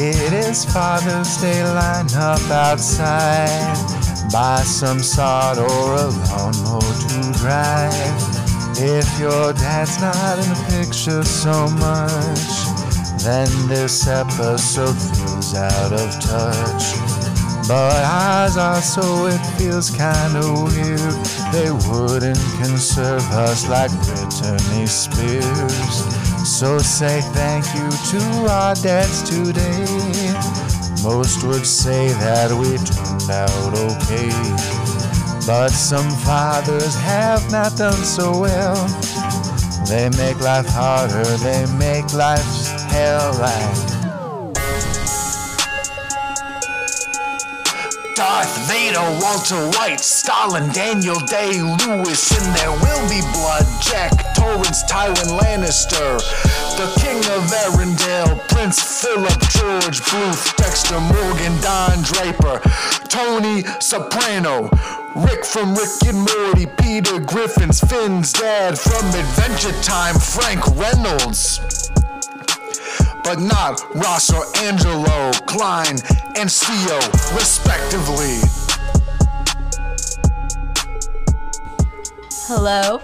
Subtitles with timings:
[0.00, 3.74] It is Father's Day, line up outside.
[4.30, 8.78] Buy some sod or a lawnmower to drive.
[8.78, 16.12] If your dad's not in the picture so much, then this episode feels out of
[16.20, 16.94] touch.
[17.66, 21.18] But ours are so it feels kinda weird.
[21.50, 26.27] They wouldn't conserve us like Britney Spears.
[26.48, 29.84] So say thank you to our dads today.
[31.04, 34.32] Most would say that we turned out okay.
[35.46, 38.74] But some fathers have not done so well.
[39.86, 42.42] They make life harder, they make life
[42.90, 43.97] hell like
[48.28, 53.64] Darth Vader, Walter White, Stalin, Daniel Day Lewis, and there will be blood.
[53.80, 56.20] Jack Torrance, Tywin Lannister,
[56.76, 62.60] the King of Arendelle, Prince Philip, George Bluth, Dexter Morgan, Don Draper,
[63.08, 64.68] Tony Soprano,
[65.16, 71.87] Rick from Rick and Morty, Peter Griffin's Finn's dad from Adventure Time, Frank Reynolds
[73.28, 75.98] but not Ross or Angelo, Klein,
[76.38, 76.96] and Theo,
[77.36, 78.38] respectively.
[82.46, 83.02] Hello,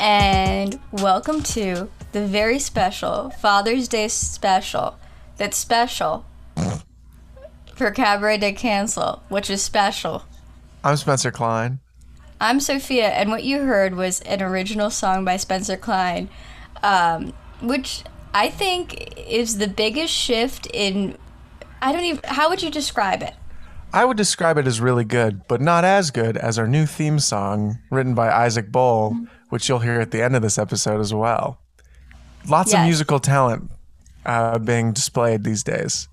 [0.00, 4.96] and welcome to the very special Father's Day special
[5.36, 6.24] that's special
[7.74, 10.24] for Cabaret de Cancel, which is special.
[10.82, 11.80] I'm Spencer Klein.
[12.40, 16.30] I'm Sophia, and what you heard was an original song by Spencer Klein,
[16.82, 18.02] um, which
[18.36, 21.16] I think is the biggest shift in.
[21.80, 22.20] I don't even.
[22.22, 23.32] How would you describe it?
[23.94, 27.18] I would describe it as really good, but not as good as our new theme
[27.18, 29.16] song written by Isaac Boll,
[29.48, 31.58] which you'll hear at the end of this episode as well.
[32.46, 32.80] Lots yes.
[32.80, 33.70] of musical talent
[34.26, 36.06] uh, being displayed these days.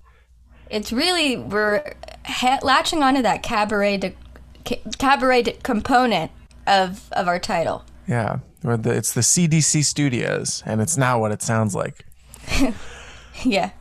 [0.69, 1.93] It's really we're
[2.23, 4.15] ha- latching onto that cabaret de,
[4.63, 6.31] ca- cabaret de component
[6.67, 7.83] of of our title.
[8.07, 12.05] Yeah, the, it's the CDC Studios, and it's now what it sounds like.
[13.43, 13.71] yeah.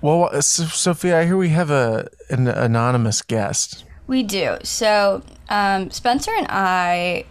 [0.00, 3.84] Well, uh, Sophia, I hear we have a an anonymous guest.
[4.06, 4.58] We do.
[4.64, 7.24] So um, Spencer and I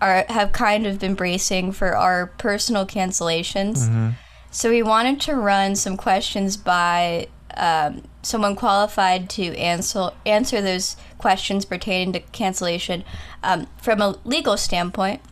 [0.00, 3.88] are have kind of been bracing for our personal cancellations.
[3.88, 4.10] Mm-hmm.
[4.50, 10.96] So we wanted to run some questions by um, someone qualified to answer answer those
[11.18, 13.04] questions pertaining to cancellation
[13.42, 15.22] um, from a legal standpoint.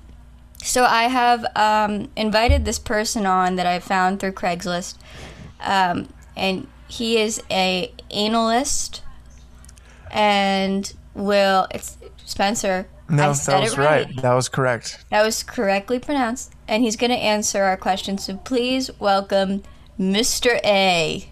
[0.62, 4.96] So I have um, invited this person on that I found through Craigslist,
[5.60, 9.02] um, and he is a analyst,
[10.10, 12.86] and will it's Spencer.
[13.08, 14.06] No, that was right.
[14.06, 14.22] right.
[14.22, 15.04] That was correct.
[15.10, 18.24] That was correctly pronounced, and he's going to answer our questions.
[18.24, 19.62] So please welcome
[19.98, 20.60] Mr.
[20.64, 21.28] A.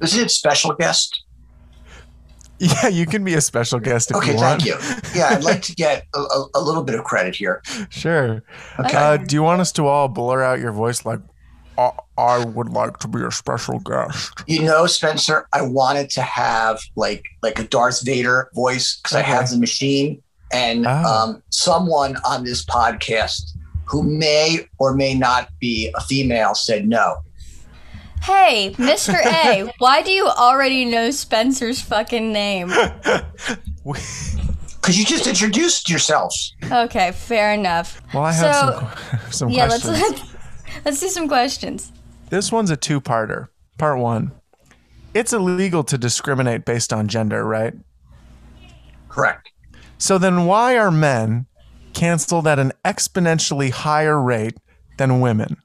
[0.00, 1.22] Is it special guest?
[2.60, 4.62] Yeah, you can be a special guest if okay, you want.
[4.62, 5.20] Okay, thank you.
[5.20, 7.62] Yeah, I'd like to get a, a, a, little bit of credit here.
[7.90, 8.42] Sure.
[8.80, 8.96] Okay.
[8.96, 11.20] Uh, do you want us to all blur out your voice like,
[11.76, 14.42] I, I would like to be a special guest?
[14.46, 19.30] You know, Spencer, I wanted to have like like a Darth Vader voice because okay.
[19.30, 20.90] I have the machine, and oh.
[20.90, 23.56] um, someone on this podcast
[23.86, 27.18] who may or may not be a female said no.
[28.26, 29.14] Hey, Mr.
[29.24, 32.72] A, why do you already know Spencer's fucking name?
[33.84, 36.54] Because you just introduced yourselves.
[36.70, 38.00] Okay, fair enough.
[38.14, 40.00] Well, I have so, some, some yeah, questions.
[40.00, 40.22] let's
[40.84, 41.90] let's do some questions.
[42.30, 43.48] This one's a two-parter.
[43.78, 44.30] Part one:
[45.12, 47.74] It's illegal to discriminate based on gender, right?
[49.08, 49.50] Correct.
[49.98, 51.46] So then, why are men
[51.92, 54.56] canceled at an exponentially higher rate
[54.98, 55.56] than women?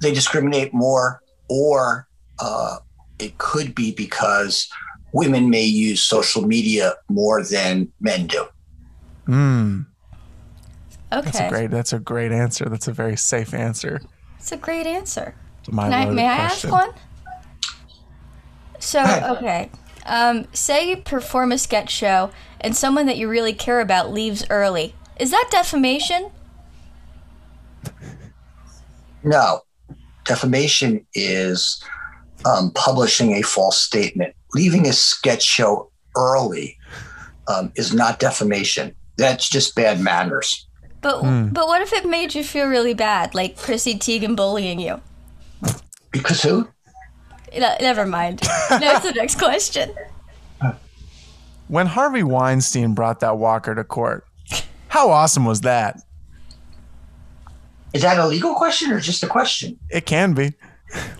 [0.00, 2.78] They discriminate more, or uh,
[3.18, 4.68] it could be because
[5.12, 8.44] women may use social media more than men do.
[9.26, 9.80] Hmm.
[11.12, 11.22] Okay.
[11.24, 11.70] That's a great.
[11.70, 12.66] That's a great answer.
[12.66, 14.00] That's a very safe answer.
[14.38, 15.34] It's a great answer.
[15.68, 16.18] My I, may question.
[16.18, 16.94] I ask one?
[18.78, 19.02] So
[19.36, 19.70] okay,
[20.06, 22.30] um, say you perform a sketch show
[22.60, 24.94] and someone that you really care about leaves early.
[25.18, 26.30] Is that defamation?
[29.22, 29.60] No.
[30.24, 31.82] Defamation is
[32.44, 34.34] um, publishing a false statement.
[34.54, 36.76] Leaving a sketch show early
[37.48, 38.94] um, is not defamation.
[39.16, 40.66] That's just bad manners.
[41.00, 41.52] But mm.
[41.52, 45.00] but what if it made you feel really bad, like Chrissy Teigen bullying you?
[46.10, 46.68] Because who?
[47.56, 48.40] No, never mind.
[48.68, 49.94] That's the next question.
[51.68, 54.26] When Harvey Weinstein brought that walker to court,
[54.88, 56.00] how awesome was that?
[57.92, 59.78] Is that a legal question or just a question?
[59.90, 60.52] It can be.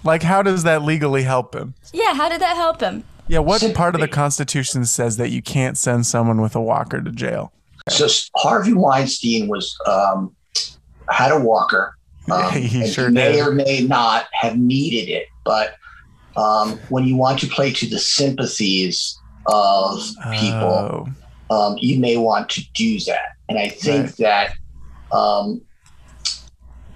[0.03, 1.75] Like, how does that legally help him?
[1.93, 3.05] Yeah, how did that help him?
[3.29, 3.77] Yeah, what Sympathy.
[3.77, 7.53] part of the Constitution says that you can't send someone with a walker to jail?
[7.89, 10.35] So Harvey Weinstein was um,
[11.09, 11.95] had a walker.
[12.33, 13.47] Um, He and sure may did.
[13.47, 15.75] or may not have needed it, but
[16.37, 20.01] um, when you want to play to the sympathies of
[20.33, 21.07] people,
[21.51, 23.37] Oh, um, you may want to do that.
[23.49, 24.17] And I think Right.
[24.19, 24.55] that
[25.17, 25.61] um,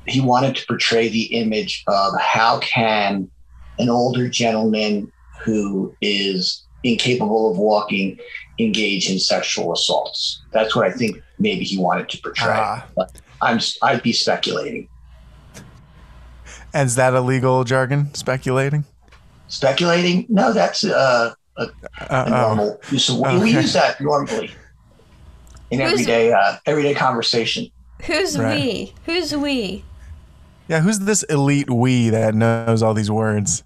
[0.06, 3.30] he wanted to portray the image of how can
[3.78, 5.10] an older gentleman
[5.42, 8.18] who is incapable of walking
[8.58, 10.42] engage in sexual assaults.
[10.52, 12.54] That's what I think maybe he wanted to portray.
[12.56, 12.86] Ah.
[12.94, 13.10] But
[13.42, 14.88] I'm I'd be speculating.
[16.72, 18.12] and is that illegal jargon?
[18.14, 18.84] Speculating?
[19.48, 20.26] Speculating?
[20.28, 22.30] No, that's uh, a Uh, oh.
[22.30, 24.50] normal use of we use that normally
[25.70, 27.68] in Who's- everyday uh, everyday conversation.
[28.02, 28.60] Who's Right.
[28.60, 28.94] we?
[29.06, 29.84] Who's we?
[30.68, 33.62] Yeah, who's this elite we that knows all these words?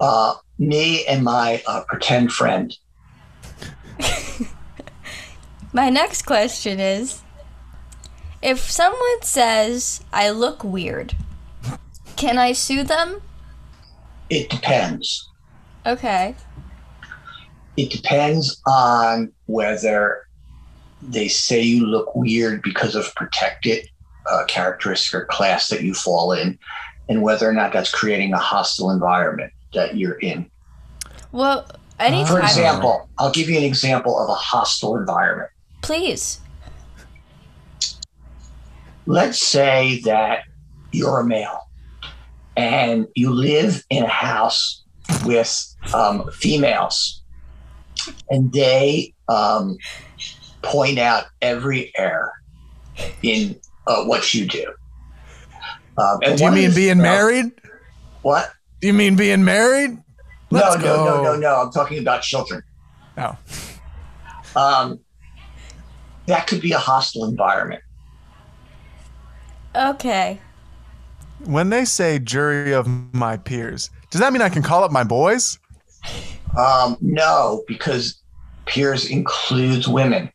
[0.00, 2.76] uh, me and my uh, pretend friend.
[5.72, 7.20] My next question is
[8.40, 11.14] if someone says I look weird,
[12.16, 13.20] can I sue them?
[14.30, 15.28] It depends.
[15.84, 16.34] Okay.
[17.76, 20.26] It depends on whether
[21.02, 23.88] they say you look weird because of protected
[24.30, 26.58] uh, characteristic or class that you fall in,
[27.08, 30.50] and whether or not that's creating a hostile environment that you're in.
[31.32, 31.66] Well,
[31.98, 32.26] anytime.
[32.26, 35.50] For example, I'll give you an example of a hostile environment.
[35.82, 36.40] Please.
[39.08, 40.44] let's say that
[40.92, 41.66] you're a male
[42.58, 44.84] and you live in a house
[45.24, 47.22] with um, females
[48.28, 49.78] and they um,
[50.60, 52.32] point out every error
[53.22, 54.72] in uh, what you do.
[55.96, 57.50] Um, and Do you mean the- being no, married?
[58.22, 58.52] What?
[58.80, 59.90] Do you mean being married?
[60.50, 61.22] No, Let's no, no, go.
[61.24, 61.62] no, no.
[61.62, 62.62] I'm talking about children.
[63.16, 63.36] No.
[64.54, 65.00] Um,
[66.26, 67.82] that could be a hostile environment.
[69.74, 70.40] Okay.
[71.44, 75.04] When they say jury of my peers, does that mean I can call up my
[75.04, 75.58] boys?
[76.56, 78.22] Um, no, because
[78.66, 80.30] peers includes women.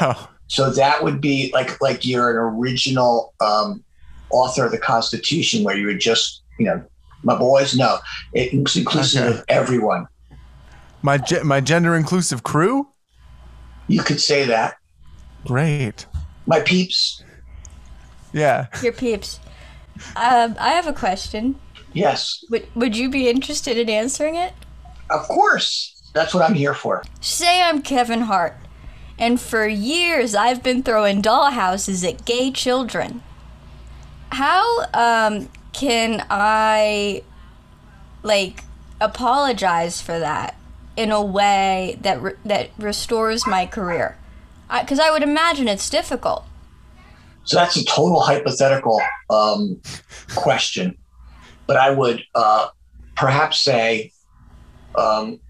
[0.00, 3.82] Oh, So that would be like like you're an original um,
[4.28, 6.84] author of the Constitution, where you would just you know
[7.22, 7.74] my boys.
[7.74, 7.98] No,
[8.34, 9.38] it's inclusive Okay.
[9.38, 10.06] of everyone.
[11.00, 12.86] my ge- my gender inclusive crew.
[13.88, 14.74] You could say that.
[15.46, 16.04] Great.
[16.44, 17.24] My peeps.
[18.34, 18.66] Yeah.
[18.82, 19.40] Your peeps.
[20.16, 21.58] Um, I have a question.
[21.94, 24.52] Yes, Would, would you be interested in answering it?
[25.10, 25.94] of course.
[26.14, 27.02] That's what I'm here for.
[27.22, 28.54] Say I'm Kevin Hart,
[29.18, 33.22] and for years I've been throwing dollhouses at gay children.
[34.30, 37.22] How um, can I,
[38.22, 38.64] like,
[39.00, 40.56] apologize for that
[40.96, 44.16] in a way that re- that restores my career?
[44.80, 46.44] Because I, would imagine it's difficult.
[47.44, 49.80] So that's a total hypothetical um,
[50.34, 50.96] question,
[51.66, 52.68] but I would uh,
[53.16, 54.12] perhaps say
[54.94, 55.40] um,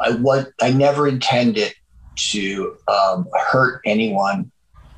[0.00, 0.52] I would.
[0.60, 1.74] I never intended
[2.18, 4.50] to um, hurt anyone.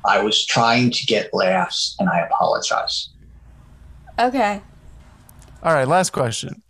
[0.05, 3.09] I was trying to get laughs, and I apologize.
[4.19, 4.61] Okay.
[5.63, 5.87] All right.
[5.87, 6.61] Last question.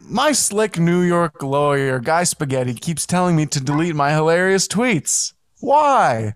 [0.00, 5.32] My slick New York lawyer, Guy Spaghetti, keeps telling me to delete my hilarious tweets.
[5.60, 6.34] Why?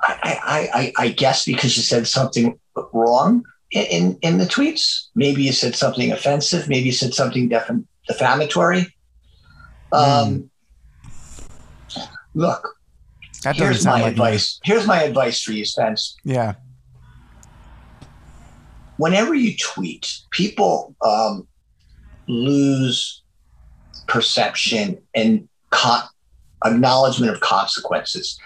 [0.00, 2.58] I, I, I, I guess because you said something
[2.92, 5.06] wrong in, in, in the tweets.
[5.14, 6.68] Maybe you said something offensive.
[6.68, 7.70] Maybe you said something def-
[8.08, 8.92] defamatory.
[9.92, 10.50] Um,
[12.34, 12.76] Look,
[13.44, 14.24] That here's sound my like me.
[14.24, 14.60] advice.
[14.62, 16.16] Here's my advice for you, Spence.
[16.24, 16.54] Yeah.
[18.98, 21.48] Whenever you tweet, people um,
[22.28, 23.22] lose
[24.06, 26.04] perception and con-
[26.64, 28.38] acknowledgement of consequences.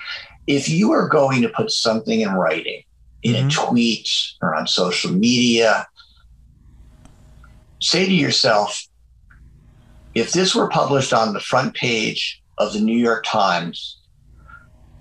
[0.46, 2.82] If you are going to put something in writing
[3.22, 4.08] in a tweet
[4.40, 5.86] or on social media,
[7.80, 8.86] say to yourself,
[10.14, 13.95] if this were published on the front page of the New York Times,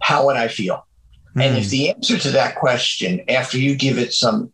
[0.05, 0.85] how would I feel?
[1.33, 4.53] And if the answer to that question, after you give it some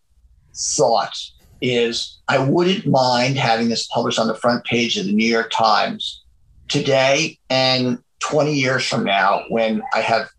[0.56, 1.14] thought,
[1.60, 5.52] is I wouldn't mind having this published on the front page of the New York
[5.52, 6.24] Times
[6.70, 10.30] today and 20 years from now when I have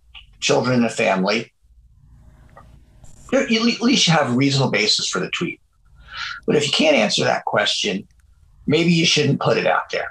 [0.40, 1.52] children and a family,
[3.34, 5.60] at least you have a reasonable basis for the tweet.
[6.46, 8.08] But if you can't answer that question,
[8.66, 10.08] maybe you shouldn't put it out there.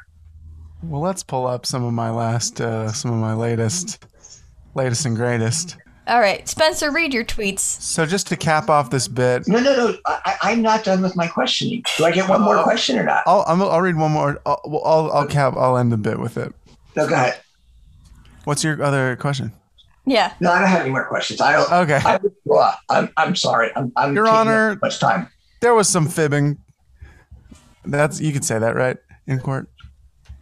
[0.84, 4.06] Well, let's pull up some of my last, uh, some of my latest,
[4.74, 5.78] latest and greatest.
[6.08, 7.60] All right, Spencer, read your tweets.
[7.60, 9.98] So just to cap off this bit, No, no, no.
[10.08, 11.84] I, I'm not done with my questioning.
[11.98, 12.64] Do I get one more Oh.
[12.64, 13.24] question or not?
[13.28, 14.42] I'll I'll, I'll read one more.
[14.46, 15.56] I'll, I'll I'll cap.
[15.56, 16.54] I'll end the bit with it.
[16.96, 17.40] No, go ahead.
[18.46, 19.52] What's your other question?
[20.06, 20.34] Yeah.
[20.40, 21.40] No, I don't have any more questions.
[21.40, 21.72] I don't.
[21.72, 22.02] Okay.
[22.04, 22.76] I withdraw.
[22.90, 23.70] I'm, I'm sorry.
[23.76, 25.28] I'm, I'm Your Honor- up Much time.
[25.62, 26.58] There was some fibbing.
[27.86, 28.98] That's you could say that right
[29.28, 29.70] in court.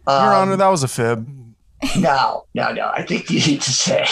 [0.06, 1.28] Your Um, Honor, that was a fib.
[1.98, 2.88] No, no, no.
[2.94, 4.04] I think you need to say,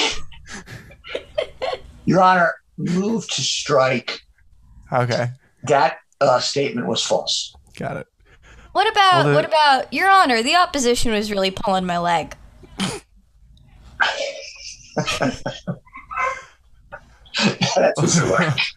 [2.06, 4.20] Your Honor, move to strike.
[4.92, 5.28] Okay,
[5.64, 7.54] That uh, statement was false.
[7.76, 8.06] got it.
[8.72, 10.42] What about Well, the- what about Your Honor?
[10.42, 12.34] The opposition was really pulling my leg.
[17.76, 18.58] that doesn't work.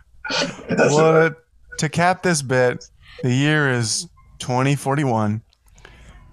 [0.70, 1.46] It doesn't Well, work.
[1.80, 2.86] to cap this bit,
[3.22, 4.08] the year is
[4.40, 5.42] 2041.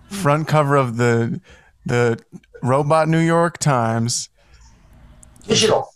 [0.09, 1.41] Front cover of the
[1.85, 2.19] the
[2.63, 4.29] Robot New York Times,
[5.47, 5.93] Digital.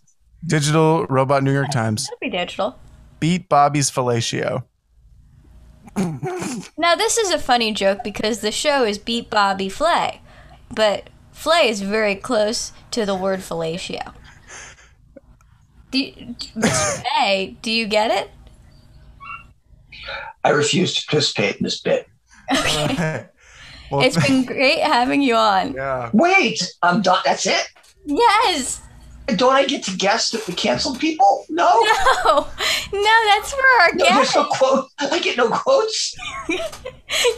[0.46, 2.08] digital Robot New York Times.
[2.08, 2.78] Could be digital.
[3.20, 4.64] Beat Bobby's fellatio.
[6.78, 10.20] Now this is a funny joke because the show is Beat Bobby Flay,
[10.74, 14.14] but Flay is very close to the word fellatio.
[15.90, 17.56] Do you, Mr.
[17.62, 18.30] Do you get it?
[20.44, 22.08] I refuse to participate in this bit.
[23.92, 25.74] well, It's been great having you on.
[25.74, 26.10] yeah.
[26.12, 27.20] Wait, I'm done.
[27.24, 27.66] That's it?
[28.06, 28.80] Yes.
[29.36, 31.44] Don't I get to guess if we canceled people?
[31.48, 31.70] No.
[32.24, 32.46] No,
[32.92, 34.36] no, that's for our No, there's guest.
[34.36, 34.86] no quote.
[34.98, 36.14] I get no quotes.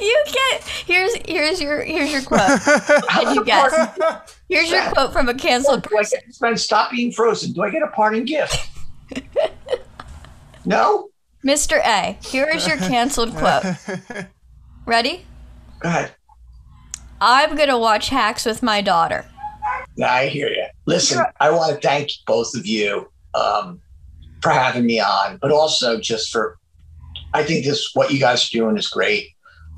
[0.00, 2.60] You get here's here's your here's your quote.
[3.08, 3.88] Can you guess?
[4.48, 6.20] Here's your quote from a canceled Do I person.
[6.26, 7.52] get, man, stop being frozen.
[7.52, 8.56] Do I get a parting gift?
[10.64, 11.08] no?
[11.44, 11.78] Mr.
[11.84, 13.64] A, here is your canceled quote.
[14.86, 15.24] Ready?
[15.80, 16.12] Go ahead.
[17.20, 19.24] I'm gonna watch Hacks with my daughter.
[20.04, 20.66] I hear you.
[20.86, 23.80] Listen, I want to thank both of you um,
[24.42, 26.58] for having me on, but also just for,
[27.32, 29.28] I think this, what you guys are doing is great.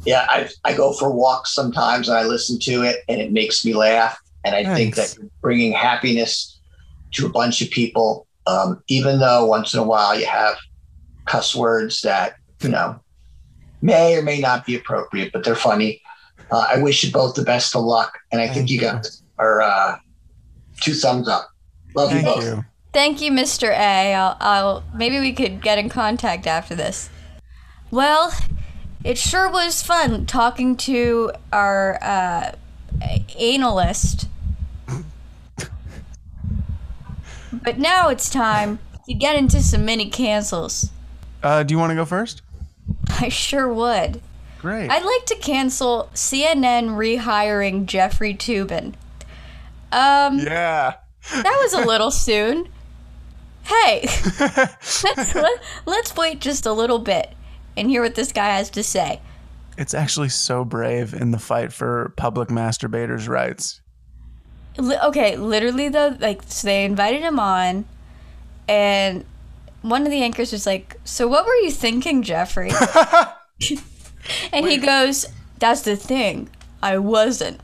[0.04, 3.64] Yeah, I, I go for walks sometimes and I listen to it and it makes
[3.64, 4.18] me laugh.
[4.44, 6.58] And I think that you're bringing happiness
[7.12, 10.56] to a bunch of people, um, even though once in a while you have
[11.26, 13.00] cuss words that, you know,
[13.82, 16.00] may or may not be appropriate, but they're funny.
[16.50, 18.18] Uh, I wish you both the best of luck.
[18.32, 18.82] And I think Thank you you.
[18.82, 19.98] guys are uh,
[20.80, 21.50] two thumbs up.
[21.94, 22.44] Love you Thank both.
[22.44, 22.64] you.
[22.92, 23.68] Thank you, Mr.
[23.70, 24.14] A.
[24.14, 27.10] I'll, I'll maybe we could get in contact after this.
[27.90, 28.32] Well,
[29.04, 32.52] it sure was fun talking to our uh,
[33.38, 34.28] analyst.
[37.52, 40.90] But now it's time to get into some mini cancels.
[41.42, 42.42] Uh, do you want to go first?
[43.20, 44.20] I sure would.
[44.66, 44.90] Great.
[44.90, 48.94] I'd like to cancel CNN rehiring Jeffrey Toobin.
[49.92, 50.94] Um, yeah.
[51.30, 52.66] that was a little soon.
[53.62, 54.08] Hey,
[54.40, 57.32] let's let, let's wait just a little bit
[57.76, 59.20] and hear what this guy has to say.
[59.78, 63.80] It's actually so brave in the fight for public masturbators' rights.
[64.78, 67.84] Li- okay, literally though, like so they invited him on,
[68.66, 69.24] and
[69.82, 72.72] one of the anchors was like, "So what were you thinking, Jeffrey?"
[74.52, 75.26] and he goes,
[75.58, 76.48] "That's the thing,
[76.82, 77.60] I wasn't."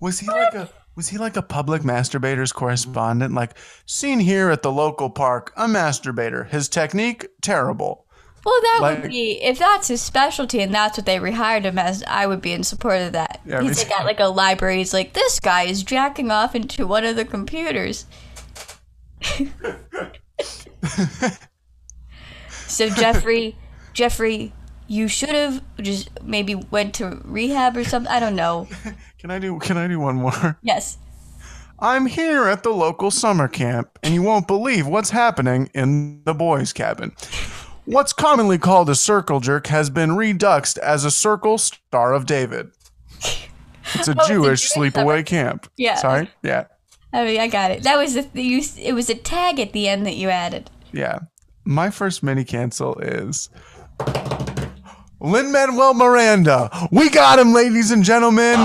[0.00, 3.34] Was he like a was he like a public masturbators correspondent?
[3.34, 3.56] Like
[3.86, 6.48] seen here at the local park, a masturbator.
[6.48, 8.06] His technique terrible.
[8.44, 11.78] Well, that Like- would be if that's his specialty and that's what they rehired him
[11.78, 12.02] as.
[12.08, 13.40] I would be in support of that.
[13.46, 14.78] Yeah, He's like at like a library.
[14.78, 18.04] He's like, this guy is jacking off into one of the computers.
[22.66, 23.56] so Jeffrey,
[23.92, 24.52] Jeffrey,
[24.92, 28.12] you should have just maybe went to rehab or something.
[28.12, 28.68] I don't know.
[29.18, 30.58] Can I do can I do one more?
[30.62, 30.98] Yes.
[31.78, 36.34] I'm here at the local summer camp, and you won't believe what's happening in the
[36.34, 37.12] boys' cabin.
[37.84, 42.72] What's commonly called a circle jerk has been reduxed as a circle star of David.
[43.20, 43.48] It's a
[43.84, 45.68] Oh, it's a Jewish Jewish sleepaway camp.
[45.76, 45.94] Yeah.
[45.96, 46.28] Sorry?
[46.42, 46.64] Yeah.
[47.12, 47.84] I mean, I got it.
[47.84, 48.62] That was the you.
[48.76, 50.70] It was a tag at the end that you added.
[50.92, 51.20] Yeah.
[51.64, 53.48] My first mini cancel is
[55.22, 56.68] Lin Manuel Miranda.
[56.90, 58.58] We got him, ladies and gentlemen.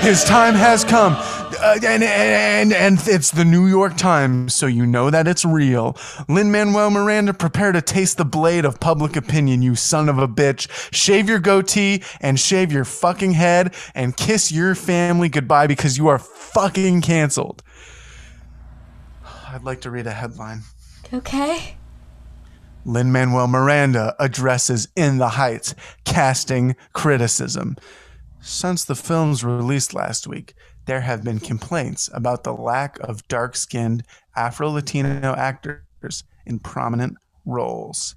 [0.00, 1.14] His time has come.
[1.58, 5.96] Uh, and, and and it's the New York Times, so you know that it's real.
[6.28, 10.28] Lin Manuel Miranda, prepare to taste the blade of public opinion, you son of a
[10.28, 10.68] bitch.
[10.92, 16.08] Shave your goatee and shave your fucking head and kiss your family goodbye because you
[16.08, 17.62] are fucking canceled.
[19.48, 20.62] I'd like to read a headline.
[21.12, 21.76] Okay.
[22.84, 25.74] Lin Manuel Miranda addresses In the Heights,
[26.04, 27.76] casting criticism.
[28.40, 30.54] Since the film's release last week,
[30.86, 34.04] there have been complaints about the lack of dark skinned
[34.36, 38.14] Afro Latino actors in prominent roles.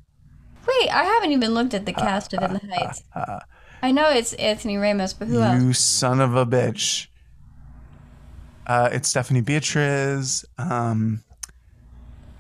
[0.68, 3.04] Wait, I haven't even looked at the cast of In the Heights.
[3.82, 5.64] I know it's Anthony Ramos, but who else?
[5.64, 7.08] You son of a bitch.
[8.70, 10.46] Uh, it's Stephanie Beatriz.
[10.60, 11.24] Um,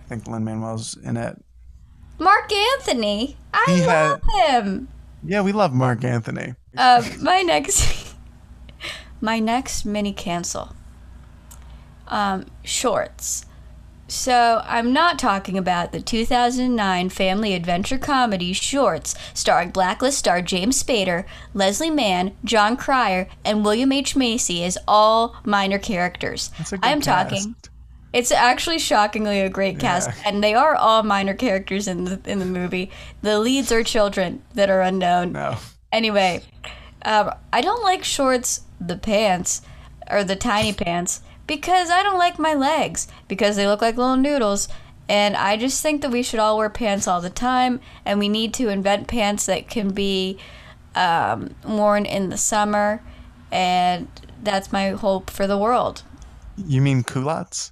[0.05, 1.43] I think Lin Manuel's in it.
[2.19, 3.35] Marc Anthony.
[3.51, 4.89] I He love had- him.
[5.25, 6.53] Yeah, we love Marc Anthony.
[6.77, 8.13] Uh, my next,
[9.21, 10.75] my next mini cancel.
[12.07, 13.45] Um, shorts.
[14.09, 20.81] So I'm not talking about the 2009 family adventure comedy Shorts, starring Blacklist star James
[20.81, 26.49] Spader, Leslie Mann, Jon Cryer, and William H Macy as all minor characters.
[26.57, 27.29] That's a good I'm cast.
[27.29, 27.55] talking.
[28.11, 30.15] It's actually shockingly a great cast, Yeah.
[30.25, 32.89] and they are all minor characters in the in the movie.
[33.21, 35.33] The leads are children that are unknown.
[35.33, 35.57] No.
[35.91, 36.41] Anyway,
[37.05, 39.61] um, I don't like shorts, the pants,
[40.09, 44.15] or the tiny pants, because I don't like my legs, because they look like little
[44.15, 44.69] noodles.
[45.09, 48.29] And I just think that we should all wear pants all the time, and we
[48.29, 50.37] need to invent pants that can be
[50.93, 53.01] um, worn in the summer.
[53.51, 54.07] And
[54.43, 56.03] that's my hope for the world.
[56.55, 57.71] You mean culottes?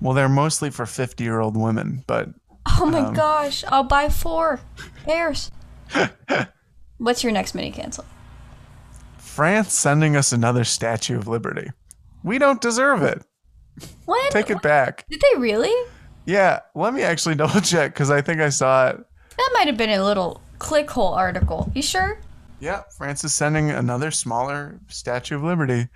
[0.00, 2.30] Well, they're mostly for 50 year old women, but
[2.78, 3.12] Oh my Um.
[3.14, 4.60] gosh, I'll buy four
[5.04, 5.50] pairs.
[6.98, 8.04] What's your next mini cancel?
[9.18, 11.70] France sending us another Statue of Liberty.
[12.24, 13.22] We don't deserve it.
[14.04, 14.32] What?
[14.32, 15.06] Take it back.
[15.08, 15.74] Did they really?
[16.24, 18.96] Yeah, let me actually double check because I think I saw it.
[19.36, 21.70] That might have been a little clickhole article.
[21.74, 22.18] You sure?
[22.60, 25.88] Yeah, France is sending another smaller Statue of Liberty.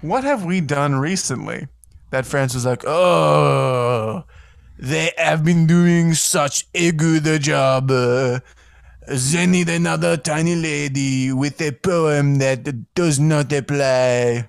[0.00, 1.68] What have we done recently
[2.10, 4.24] that France was like, oh,
[4.78, 7.90] they have been doing such a good job.
[7.90, 8.40] Uh,
[9.08, 14.48] they need another tiny lady with a poem that does not apply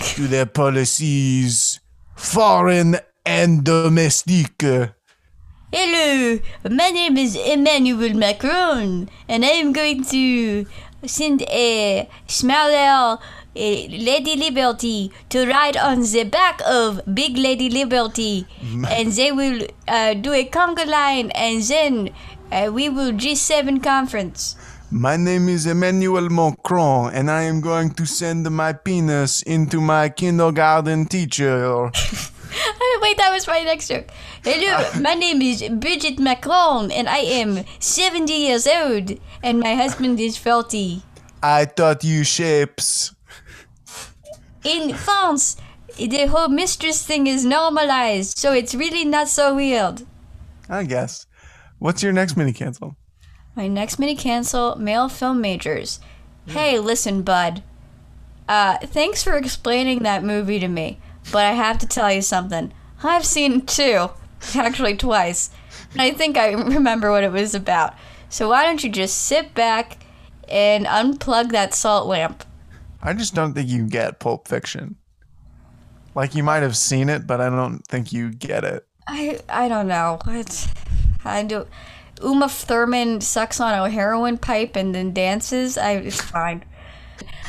[0.00, 1.80] to their policies,
[2.16, 4.62] foreign and domestic.
[5.72, 6.38] Hello,
[6.70, 10.66] my name is Emmanuel Macron, and I am going to
[11.06, 13.18] send a smaller uh,
[13.54, 18.46] Lady Liberty to ride on the back of Big Lady Liberty,
[18.90, 22.10] and they will uh, do a conga line, and then
[22.52, 24.56] uh, we will G7 conference.
[24.96, 30.08] My name is Emmanuel Macron, and I am going to send my penis into my
[30.08, 31.82] kindergarten teacher.
[33.02, 34.06] Wait, that was my next joke.
[34.44, 40.20] Hello, my name is Brigitte Macron, and I am 70 years old, and my husband
[40.20, 41.02] is 40.
[41.42, 43.16] I taught you shapes.
[44.62, 45.56] In France,
[45.98, 50.06] the whole mistress thing is normalized, so it's really not so weird.
[50.68, 51.26] I guess.
[51.80, 52.96] What's your next mini cancel?
[53.56, 56.00] My next mini cancel male film majors.
[56.46, 57.62] Hey, listen, bud.
[58.48, 60.98] Uh, thanks for explaining that movie to me,
[61.32, 62.72] but I have to tell you something.
[63.02, 64.10] I've seen it too,
[64.54, 65.50] actually twice,
[65.92, 67.94] and I think I remember what it was about.
[68.28, 70.04] So why don't you just sit back
[70.48, 72.44] and unplug that salt lamp?
[73.02, 74.96] I just don't think you get Pulp Fiction.
[76.14, 78.86] Like you might have seen it, but I don't think you get it.
[79.06, 80.18] I I don't know.
[80.26, 80.68] It's
[81.24, 81.66] I do.
[82.22, 85.76] Uma Thurman sucks on a heroin pipe and then dances.
[85.78, 86.64] I it's fine.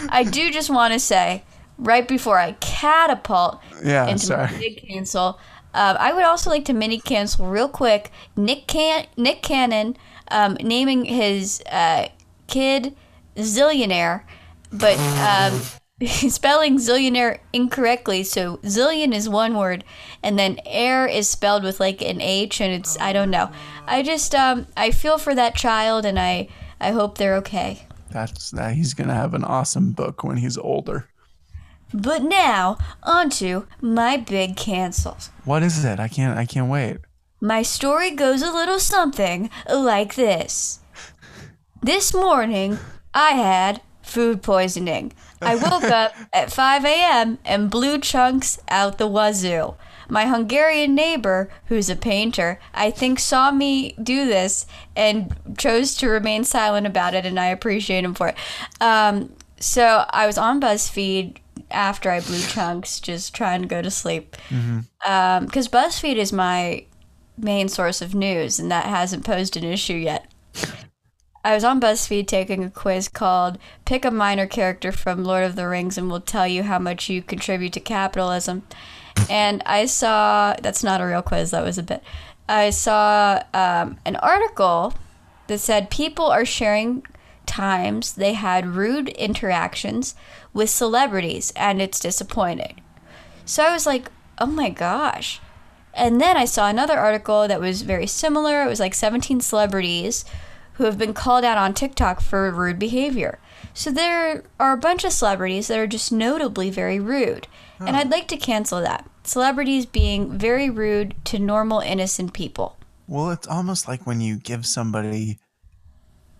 [0.10, 1.44] I do just want to say,
[1.78, 4.60] right before I catapult Yeah, into my sorry.
[4.60, 5.40] big cancel,
[5.74, 8.12] um, I would also like to mini cancel real quick.
[8.36, 9.98] Nick Can Nick Cannon
[10.30, 12.08] um, naming his uh,
[12.48, 12.96] kid
[13.36, 14.24] zillionaire,
[14.72, 15.62] but um,
[16.28, 18.24] spelling zillionaire incorrectly.
[18.24, 19.84] So zillion is one word,
[20.22, 23.50] and then air is spelled with like an H, and it's I don't know.
[23.88, 26.50] I just um, I feel for that child, and I
[26.82, 27.88] I hope they're okay.
[28.12, 28.76] That's that.
[28.76, 31.08] He's gonna have an awesome book when he's older.
[31.94, 35.30] But now onto my big cancels.
[35.46, 36.00] What is it?
[36.00, 36.38] I can't.
[36.38, 36.98] I can't wait.
[37.40, 40.80] My story goes a little something like this.
[41.82, 42.80] This morning,
[43.14, 45.14] I had food poisoning.
[45.42, 47.38] I woke up at 5 a.m.
[47.44, 49.76] and blew chunks out the wazoo.
[50.08, 56.08] My Hungarian neighbor, who's a painter, I think saw me do this and chose to
[56.10, 58.36] remain silent about it, and I appreciate him for it.
[58.80, 61.38] Um, so I was on BuzzFeed
[61.72, 64.36] after I blew chunks, just trying to go to sleep.
[65.00, 66.86] Because BuzzFeed is my
[67.38, 70.32] main source of news, and that hasn't posed an issue yet.
[71.46, 75.56] I was on BuzzFeed taking a quiz called Pick a Minor Character from Lord of
[75.56, 78.64] the Rings and We'll Tell You How Much You Contribute to Capitalism.
[79.30, 82.02] And I saw, that's not a real quiz, that was a bit.
[82.50, 84.96] I saw um, an article
[85.46, 87.06] that said people are sharing
[87.46, 90.16] times they had rude interactions
[90.52, 92.82] with celebrities and it's disappointing.
[93.46, 95.40] So I was like, oh my gosh.
[95.94, 98.64] And then I saw another article that was very similar.
[98.64, 100.26] It was like 17 celebrities
[100.76, 103.40] who have been called out on TikTok for rude behavior.
[103.74, 107.48] So there are a bunch of celebrities that are just notably very rude.
[107.80, 107.86] Oh.
[107.86, 109.10] And I'd like to cancel that.
[109.24, 112.78] Celebrities being very rude to normal, innocent people.
[113.08, 115.40] Well, it's almost like when you give somebody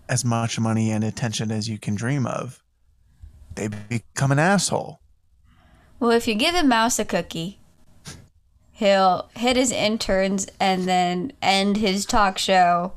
[0.08, 2.62] as much money and attention as you can dream of,
[3.54, 5.00] they become an asshole.
[5.98, 7.58] Well, if you give a mouse a cookie,
[8.72, 12.92] he'll hit his interns and then end his talk show.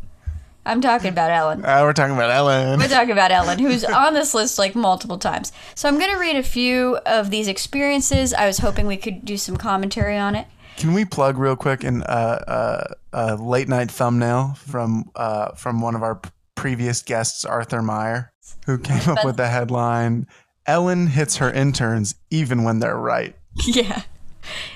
[0.66, 1.66] I'm talking about Ellen.
[1.66, 2.80] Uh, we're talking about Ellen.
[2.80, 5.52] We're talking about Ellen, who's on this list like multiple times.
[5.76, 8.34] So I'm going to read a few of these experiences.
[8.34, 10.48] I was hoping we could do some commentary on it.
[10.78, 12.06] Can we plug real quick in uh,
[12.48, 16.22] uh, a late night thumbnail from uh, from one of our
[16.56, 18.32] previous guests, Arthur Meyer,
[18.66, 20.28] who came up with the headline
[20.70, 23.36] Ellen hits her interns even when they're right.
[23.66, 24.04] Yeah.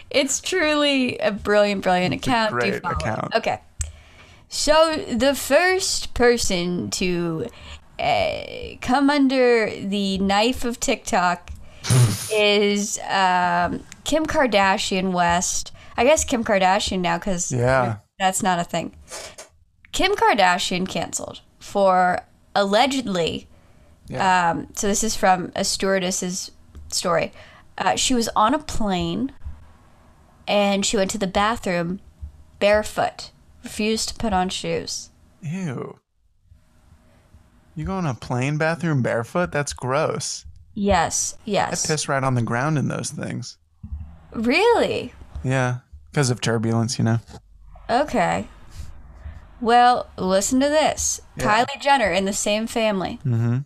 [0.09, 2.51] It's truly a brilliant, brilliant it's account.
[2.51, 3.33] great account.
[3.33, 3.61] Okay.
[4.53, 7.47] So the first person to
[7.99, 8.43] uh,
[8.81, 11.49] come under the knife of TikTok
[12.31, 15.71] is um, Kim Kardashian West.
[15.97, 18.95] I guess Kim Kardashian now because yeah, that's not a thing.
[19.91, 22.19] Kim Kardashian canceled for
[22.53, 23.47] allegedly
[24.07, 24.51] yeah.
[24.51, 26.51] Um, so this is from a stewardess's
[26.89, 27.31] story.
[27.79, 29.31] Uh, she was on a plane
[30.47, 32.01] and she went to the bathroom
[32.59, 33.31] barefoot,
[33.63, 35.09] refused to put on shoes.
[35.41, 35.99] Ew.
[37.75, 39.51] You go in a plane bathroom barefoot?
[39.51, 40.45] That's gross.
[40.75, 41.85] Yes, yes.
[41.85, 43.57] I piss right on the ground in those things.
[44.31, 45.13] Really?
[45.43, 45.77] Yeah,
[46.11, 47.19] because of turbulence, you know.
[47.89, 48.47] Okay.
[49.61, 51.21] Well, listen to this.
[51.37, 51.65] Yeah.
[51.65, 53.19] Kylie Jenner in the same family.
[53.25, 53.59] Mm-hmm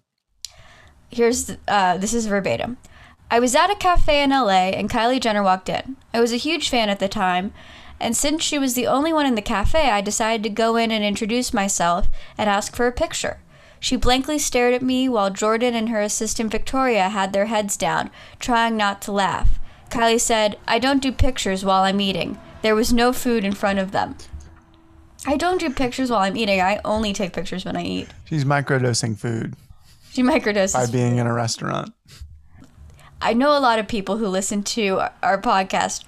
[1.10, 2.78] here's uh, this is verbatim.
[3.30, 5.98] I was at a cafe in LA and Kylie Jenner walked in.
[6.14, 7.54] I was a huge fan at the time,
[8.00, 10.92] and since she was the only one in the cafe, I decided to go in
[10.92, 12.08] and introduce myself
[12.38, 13.40] and ask for a picture.
[13.80, 18.10] She blankly stared at me while Jordan and her assistant Victoria had their heads down,
[18.40, 19.60] trying not to laugh.
[19.90, 22.38] Kylie said, I don't do pictures while I'm eating.
[22.62, 24.16] There was no food in front of them.
[25.26, 26.62] I don't do pictures while I'm eating.
[26.62, 28.10] I only take pictures when I eat.
[28.26, 29.56] She's microdosing food.
[30.12, 31.94] She microdoses by being in a restaurant.
[33.22, 36.04] I know a lot of people who listen to our podcast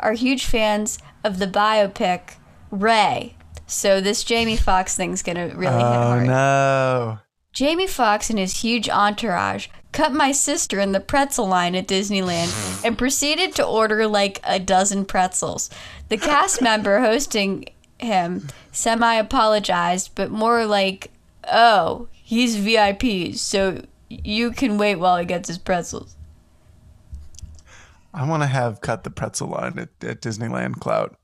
[0.00, 2.34] are huge fans of the biopic
[2.70, 3.36] Ray.
[3.66, 6.22] So this Jamie Foxx thing's gonna really oh, hit hard.
[6.22, 7.18] Oh no.
[7.52, 12.84] Jamie Foxx and his huge entourage cut my sister in the pretzel line at Disneyland
[12.84, 15.70] and proceeded to order like a dozen pretzels.
[16.08, 17.66] The cast member hosting
[17.98, 21.10] him semi apologized, but more like,
[21.50, 26.13] oh, he's VIP, so you can wait while he gets his pretzels.
[28.14, 31.16] I want to have cut the pretzel line at, at Disneyland Clout.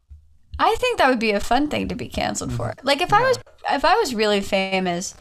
[0.59, 2.71] I think that would be a fun thing to be canceled for.
[2.71, 2.87] Mm-hmm.
[2.87, 3.19] Like if yeah.
[3.19, 3.39] I was
[3.71, 5.15] if I was really famous,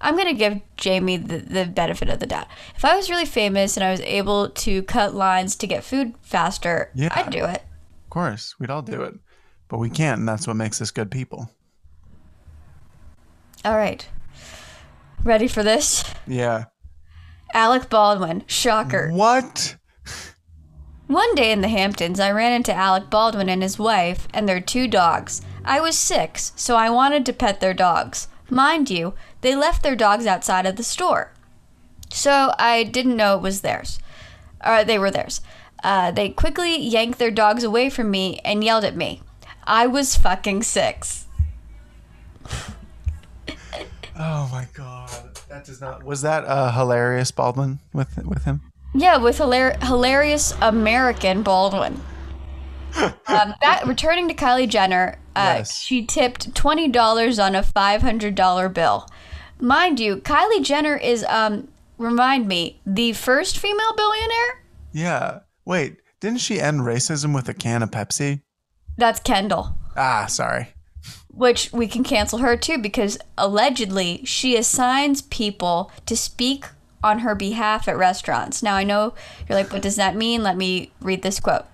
[0.00, 2.48] I'm gonna give Jamie the, the benefit of the doubt.
[2.76, 6.14] If I was really famous and I was able to cut lines to get food
[6.20, 7.10] faster, yeah.
[7.14, 7.62] I'd do it.
[8.04, 9.14] Of course, we'd all do it,
[9.68, 11.48] but we can't, and that's what makes us good people.
[13.64, 14.06] All right.
[15.22, 16.04] Ready for this?
[16.26, 16.64] Yeah.
[17.54, 18.44] Alec Baldwin.
[18.46, 19.10] Shocker.
[19.10, 19.76] What?
[21.14, 24.60] One day in the Hamptons, I ran into Alec Baldwin and his wife and their
[24.60, 25.42] two dogs.
[25.64, 28.26] I was six, so I wanted to pet their dogs.
[28.50, 31.30] Mind you, they left their dogs outside of the store.
[32.10, 34.00] So I didn't know it was theirs.
[34.66, 35.40] Or they were theirs.
[35.84, 39.22] Uh, they quickly yanked their dogs away from me and yelled at me.
[39.62, 41.26] I was fucking six.
[44.16, 45.10] Oh my god,
[45.48, 46.04] that does not.
[46.04, 48.60] Was that uh, hilarious Baldwin with with him?
[48.94, 52.00] Yeah, with hilar- hilarious American Baldwin.
[52.96, 55.80] um, that returning to Kylie Jenner, uh, yes.
[55.80, 59.08] she tipped twenty dollars on a five hundred dollar bill.
[59.60, 64.64] Mind you, Kylie Jenner is um remind me the first female billionaire.
[64.92, 65.40] Yeah.
[65.64, 68.42] Wait, didn't she end racism with a can of Pepsi?
[68.96, 69.76] That's Kendall.
[69.96, 70.68] Ah, sorry
[71.34, 76.66] which we can cancel her too because allegedly she assigns people to speak
[77.04, 78.62] on her behalf at restaurants.
[78.62, 79.14] Now I know
[79.48, 80.42] you're like, what does that mean?
[80.42, 81.66] Let me read this quote.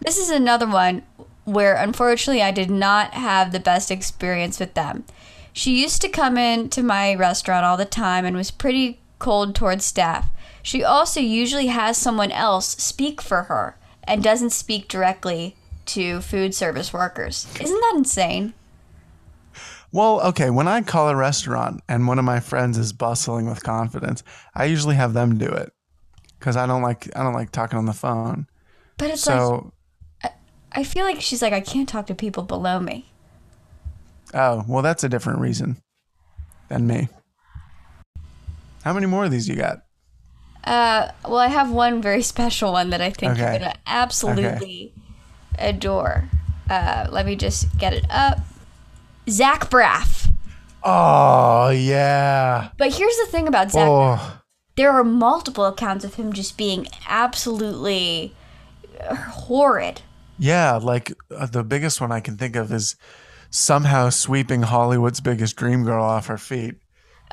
[0.00, 1.02] This is another one
[1.44, 5.04] where unfortunately I did not have the best experience with them.
[5.52, 9.54] She used to come in to my restaurant all the time and was pretty cold
[9.54, 10.28] towards staff.
[10.62, 16.54] She also usually has someone else speak for her and doesn't speak directly to food
[16.54, 17.46] service workers.
[17.60, 18.54] Isn't that insane?
[19.92, 20.48] Well, okay.
[20.50, 24.22] When I call a restaurant and one of my friends is bustling with confidence,
[24.54, 25.72] I usually have them do it
[26.38, 28.46] because I don't like I don't like talking on the phone.
[28.96, 29.72] But it's so,
[30.22, 30.32] like
[30.74, 33.10] I, I feel like she's like I can't talk to people below me.
[34.32, 35.76] Oh well, that's a different reason
[36.68, 37.08] than me.
[38.82, 39.82] How many more of these you got?
[40.64, 43.42] Uh, well, I have one very special one that I think okay.
[43.42, 44.92] you're gonna absolutely
[45.54, 45.68] okay.
[45.68, 46.30] adore.
[46.70, 48.38] Uh, let me just get it up.
[49.28, 50.30] Zach Braff.
[50.82, 52.70] Oh yeah.
[52.76, 53.88] But here's the thing about Zach.
[53.88, 54.40] Oh.
[54.76, 58.34] There are multiple accounts of him just being absolutely
[59.00, 60.02] horrid.
[60.38, 62.96] Yeah, like uh, the biggest one I can think of is
[63.50, 66.76] somehow sweeping Hollywood's biggest dream girl off her feet.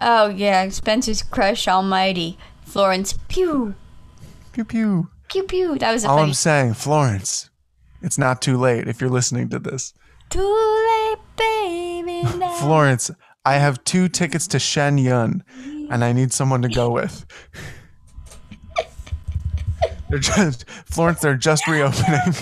[0.02, 2.38] Oh yeah, Spencer's crush almighty.
[2.64, 3.74] Florence Pugh.
[4.52, 5.10] Pew pew.
[5.30, 5.78] Pew pew.
[5.78, 6.30] That was all funny...
[6.30, 6.74] I'm saying.
[6.74, 7.50] Florence,
[8.02, 9.94] it's not too late if you're listening to this.
[10.30, 12.24] Too late, baby.
[12.40, 12.54] Now.
[12.56, 13.12] Florence,
[13.44, 15.44] I have two tickets to Shen Yun,
[15.90, 17.26] and I need someone to go with.
[20.10, 21.22] they're just Florence.
[21.22, 22.34] They're just reopening.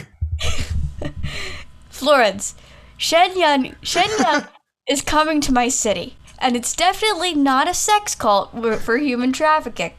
[1.90, 2.56] Florence,
[2.98, 3.76] Shen Yun.
[3.82, 4.48] Shen Yun
[4.90, 9.94] is coming to my city, and it's definitely not a sex cult for human trafficking.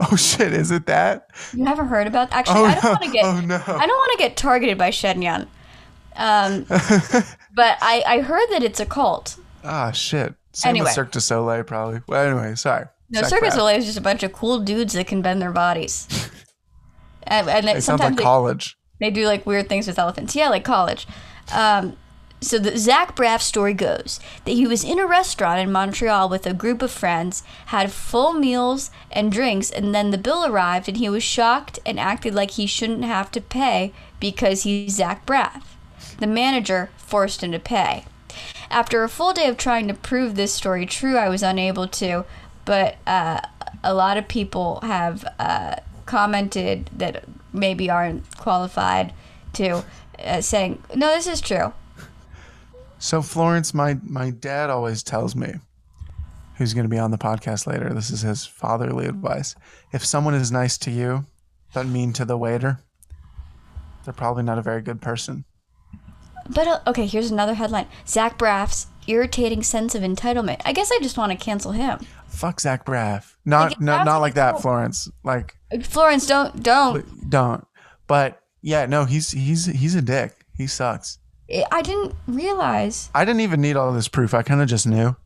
[0.00, 0.52] Oh shit!
[0.52, 1.28] Is it that?
[1.52, 2.32] You haven't heard about?
[2.32, 2.90] Actually, oh, I don't no.
[2.90, 3.24] want to get.
[3.24, 3.54] Oh, no.
[3.56, 5.48] I don't want to get targeted by Shen Yun.
[6.16, 9.36] Um, but I I heard that it's a cult.
[9.64, 10.34] Ah shit!
[10.52, 10.84] Same anyway.
[10.84, 12.00] with Cirque du Soleil, probably.
[12.08, 12.86] Well, anyway, sorry.
[13.10, 15.52] No, Cirque du Soleil is just a bunch of cool dudes that can bend their
[15.52, 16.08] bodies.
[17.24, 18.76] and, and it sounds like they, college.
[18.98, 20.34] They do like weird things with elephants.
[20.34, 21.06] Yeah, like college.
[21.54, 21.96] Um,
[22.40, 26.46] so the Zach Braff story goes that he was in a restaurant in Montreal with
[26.46, 30.98] a group of friends, had full meals and drinks, and then the bill arrived and
[30.98, 35.75] he was shocked and acted like he shouldn't have to pay because he's Zach Braff.
[36.18, 38.04] The manager forced him to pay.
[38.70, 42.24] After a full day of trying to prove this story true, I was unable to,
[42.64, 43.40] but uh,
[43.82, 49.12] a lot of people have uh, commented that maybe aren't qualified
[49.54, 49.84] to,
[50.24, 51.72] uh, saying, no, this is true.
[52.98, 55.54] So Florence, my my dad always tells me,
[56.56, 57.92] who's going to be on the podcast later.
[57.92, 59.54] This is his fatherly advice.
[59.92, 61.26] If someone is nice to you,
[61.74, 62.80] but mean to the waiter,
[64.04, 65.44] they're probably not a very good person.
[66.50, 70.60] But uh, okay, here's another headline: Zach Braff's irritating sense of entitlement.
[70.64, 72.00] I guess I just want to cancel him.
[72.28, 73.34] Fuck Zach Braff.
[73.44, 75.08] Not like, no, not like that, Florence.
[75.22, 77.66] Like Florence, don't don't don't.
[78.06, 80.32] But yeah, no, he's he's he's a dick.
[80.56, 81.18] He sucks.
[81.70, 83.08] I didn't realize.
[83.14, 84.34] I didn't even need all this proof.
[84.34, 85.16] I kind of just knew.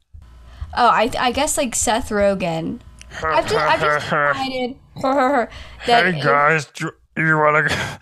[0.77, 2.81] Oh, I I guess like Seth Rogen.
[3.25, 5.49] I've just I've just decided that.
[5.87, 8.01] Hey guys, do you want to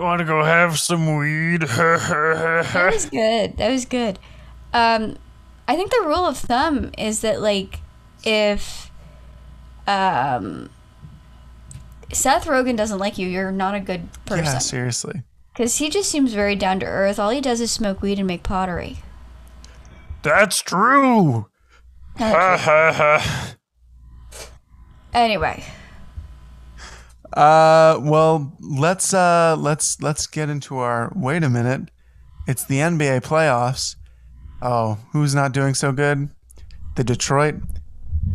[0.00, 1.60] you want to go have some weed?
[1.62, 3.56] that was good.
[3.58, 4.18] That was good.
[4.72, 5.16] Um,
[5.68, 7.80] I think the rule of thumb is that like
[8.24, 8.90] if
[9.86, 10.70] um
[12.12, 14.44] Seth Rogen doesn't like you, you're not a good person.
[14.46, 15.22] Yeah, seriously.
[15.52, 17.18] Because he just seems very down to earth.
[17.18, 18.98] All he does is smoke weed and make pottery.
[20.22, 21.46] That's true.
[22.16, 23.54] Ha ha ha.
[25.12, 25.64] Anyway.
[27.32, 31.12] Uh, well, let's uh, let's let's get into our.
[31.14, 31.90] Wait a minute,
[32.46, 33.96] it's the NBA playoffs.
[34.62, 36.30] Oh, who's not doing so good?
[36.96, 37.56] The Detroit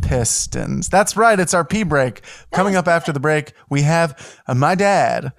[0.01, 0.89] Pistons.
[0.89, 1.39] That's right.
[1.39, 2.21] It's our P break.
[2.51, 5.33] Coming up after the break, we have uh, my dad.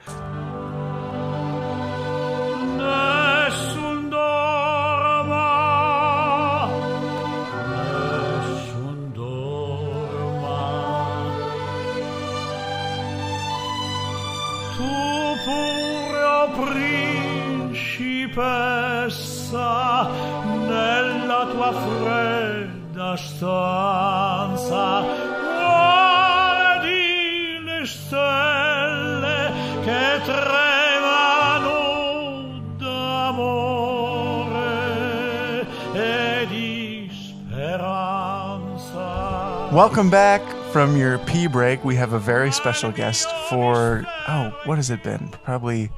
[39.77, 40.41] Welcome back
[40.73, 41.85] from your pee break.
[41.85, 45.29] We have a very special guest for oh, what has it been?
[45.45, 45.91] Probably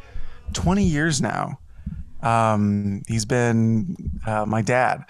[0.53, 1.61] 20 years now.
[2.21, 3.95] Um, he's been
[4.27, 5.05] uh, my dad.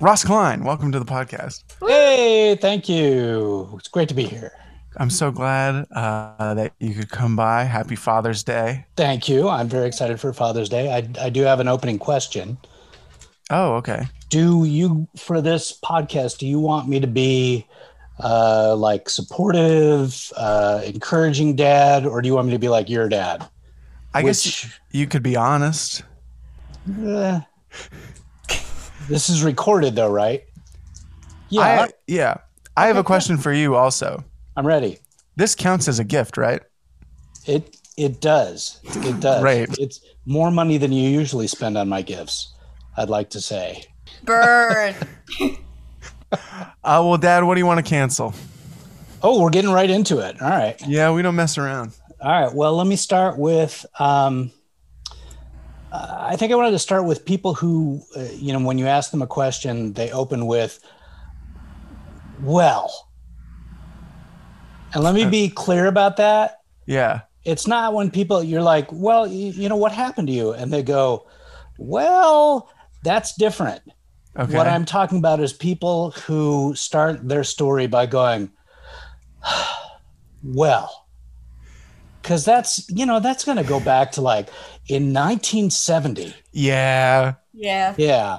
[0.00, 1.64] Ross Klein, welcome to the podcast.
[1.80, 3.70] Hey, thank you.
[3.78, 4.52] It's great to be here.
[4.98, 7.64] I'm so glad uh, that you could come by.
[7.64, 8.84] Happy Father's Day.
[8.96, 9.48] Thank you.
[9.48, 10.92] I'm very excited for Father's Day.
[10.92, 12.58] I, I do have an opening question.
[13.48, 14.08] Oh, okay.
[14.28, 17.66] Do you, for this podcast, do you want me to be
[18.22, 23.08] uh, like supportive, uh, encouraging dad, or do you want me to be like your
[23.08, 23.46] dad?
[24.14, 26.02] I Which, guess you could be honest.
[27.04, 27.40] Uh,
[29.08, 30.44] This is recorded though, right?
[31.48, 32.36] Yeah, I, yeah.
[32.76, 34.22] I have a question for you also.
[34.56, 34.98] I'm ready.
[35.34, 36.62] This counts as a gift, right?
[37.44, 38.78] It it does.
[38.84, 39.42] It does.
[39.42, 39.68] Right.
[39.78, 42.54] It's more money than you usually spend on my gifts.
[42.96, 43.84] I'd like to say.
[44.22, 44.94] Burn.
[46.32, 48.34] Uh, well, Dad, what do you want to cancel?
[49.22, 50.40] Oh, we're getting right into it.
[50.40, 50.80] All right.
[50.86, 51.92] Yeah, we don't mess around.
[52.20, 52.54] All right.
[52.54, 53.84] Well, let me start with.
[53.98, 54.50] Um,
[55.92, 58.86] uh, I think I wanted to start with people who, uh, you know, when you
[58.86, 60.78] ask them a question, they open with,
[62.42, 63.08] "Well."
[64.94, 66.60] And let me be clear about that.
[66.86, 67.22] Yeah.
[67.44, 70.72] It's not when people you're like, "Well, you, you know what happened to you," and
[70.72, 71.26] they go,
[71.78, 72.70] "Well,
[73.02, 73.82] that's different."
[74.38, 74.56] Okay.
[74.56, 78.50] What I'm talking about is people who start their story by going,
[80.44, 81.06] well,
[82.22, 84.48] because that's, you know, that's going to go back to like
[84.88, 86.34] in 1970.
[86.52, 87.34] yeah.
[87.52, 87.94] Yeah.
[87.98, 88.38] Yeah.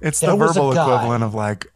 [0.00, 1.66] It's the verbal equivalent of like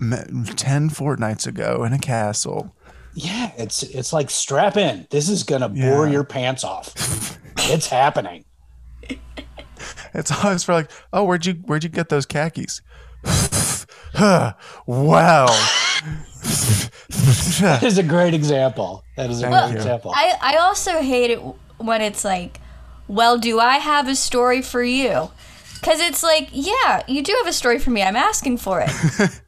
[0.00, 2.74] 10 fortnights ago in a castle.
[3.14, 3.52] Yeah.
[3.58, 5.06] It's, it's like strap in.
[5.10, 6.12] This is going to bore Yeah.
[6.12, 7.38] your pants off.
[7.58, 8.44] it's happening.
[10.14, 12.80] It's always for like, oh, where'd you where'd you get those khakis?
[13.24, 14.54] Huh,
[14.86, 15.46] wow.
[17.60, 19.02] That is a great example.
[19.16, 19.76] That is a Thank great you.
[19.76, 20.12] example.
[20.14, 21.40] I, I also hate it
[21.78, 22.60] when it's like,
[23.08, 25.30] well, do I have a story for you?
[25.80, 28.02] Because it's like, yeah, you do have a story for me.
[28.02, 28.90] I'm asking for it.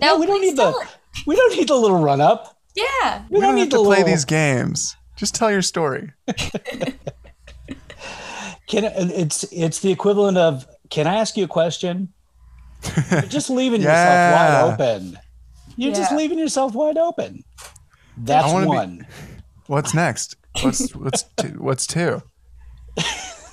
[0.00, 0.88] no, we don't please need the, it.
[1.26, 2.56] we don't need the little run up.
[2.74, 3.24] Yeah.
[3.30, 4.96] we don't need have to the play little- these games.
[5.16, 6.12] Just tell your story.
[8.68, 12.12] Can it's it's the equivalent of can I ask you a question?
[13.10, 14.64] You're just leaving Yeah.
[14.68, 15.18] yourself wide open.
[15.76, 17.44] You're just leaving yourself wide open.
[18.16, 19.06] That's I wanna be- one.
[19.66, 20.36] What's next?
[20.62, 21.48] What's what's two?
[21.58, 22.22] What's two?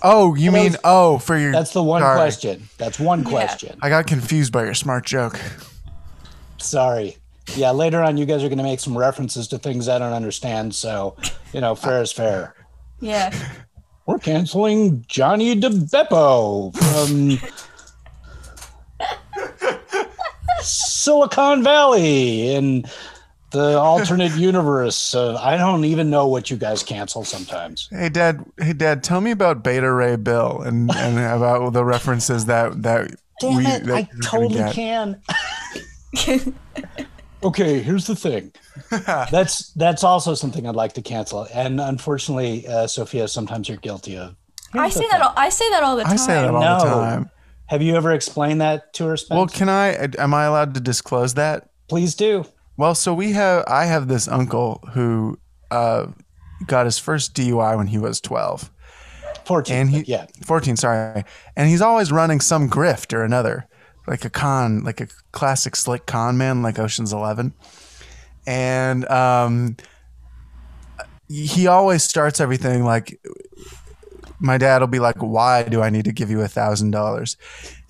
[0.01, 2.15] Oh, you mean oh for your That's the one sorry.
[2.17, 2.69] question.
[2.77, 3.77] That's one question.
[3.81, 5.39] I got confused by your smart joke.
[6.57, 7.17] Sorry.
[7.55, 10.13] Yeah, later on you guys are going to make some references to things I don't
[10.13, 11.15] understand, so,
[11.53, 12.55] you know, fair is fair.
[12.99, 13.31] Yeah.
[14.05, 17.39] We're canceling Johnny DeBeppo from
[20.61, 22.85] Silicon Valley in
[23.49, 25.15] the alternate universe.
[25.15, 27.89] Uh, I don't even know what you guys cancel sometimes.
[27.91, 32.45] Hey dad, hey dad, tell me about Beta Ray Bill and and about the references
[32.45, 35.19] that that Damn we it, that I totally can.
[37.43, 38.51] okay, here's the thing.
[38.91, 44.17] That's that's also something I'd like to cancel, and unfortunately, uh, Sophia, sometimes you're guilty
[44.17, 44.35] of.
[44.73, 45.21] I Here's the say that.
[45.21, 46.13] All, I say that all the time.
[46.13, 47.29] I say that all the time.
[47.67, 49.37] Have you ever explained that to her, Spence?
[49.37, 50.09] Well, can I?
[50.17, 51.69] Am I allowed to disclose that?
[51.87, 52.45] Please do.
[52.77, 53.63] Well, so we have.
[53.67, 55.39] I have this uncle who
[55.71, 56.07] uh,
[56.67, 58.71] got his first DUI when he was twelve.
[59.45, 59.75] 14.
[59.75, 60.25] And he- yeah.
[60.43, 61.23] 14 sorry
[61.55, 63.67] and he's always running some grift or another
[64.07, 67.53] like a con like a classic slick con man like oceans 11
[68.47, 69.75] and um
[71.27, 73.19] he always starts everything like
[74.39, 77.37] my dad will be like why do i need to give you a thousand dollars?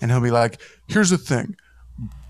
[0.00, 1.56] And he'll be like here's the thing.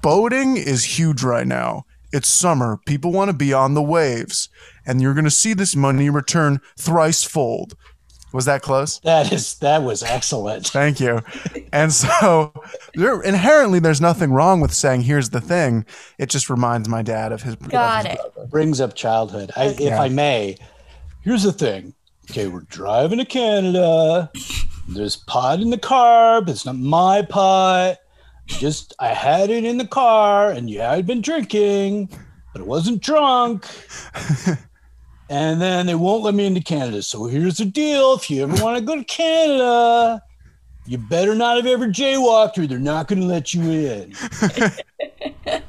[0.03, 1.85] Boating is huge right now.
[2.12, 2.79] It's summer.
[2.87, 4.49] People want to be on the waves.
[4.87, 7.77] And you're going to see this money return thrice fold
[8.37, 10.66] was that close That is that was excellent.
[10.81, 11.22] Thank you.
[11.72, 12.53] And so
[12.94, 15.85] there inherently there's nothing wrong with saying here's the thing.
[16.18, 18.18] It just reminds my dad of his Got it.
[18.51, 19.51] Brings up childhood.
[19.57, 20.01] I, if Yeah.
[20.01, 20.57] I may,
[21.22, 21.94] here's the thing.
[22.31, 24.31] Okay, we're driving to Canada.
[24.88, 27.96] There's pot in the car, but it's not my pot.
[28.46, 32.09] Just I had it in the car, and yeah, I'd been drinking,
[32.53, 33.66] but it wasn't drunk.
[35.28, 37.02] and then they won't let me into Canada.
[37.02, 40.22] So here's the deal: if you ever want to go to Canada,
[40.86, 44.14] you better not have ever jaywalked, or they're not going to let you in.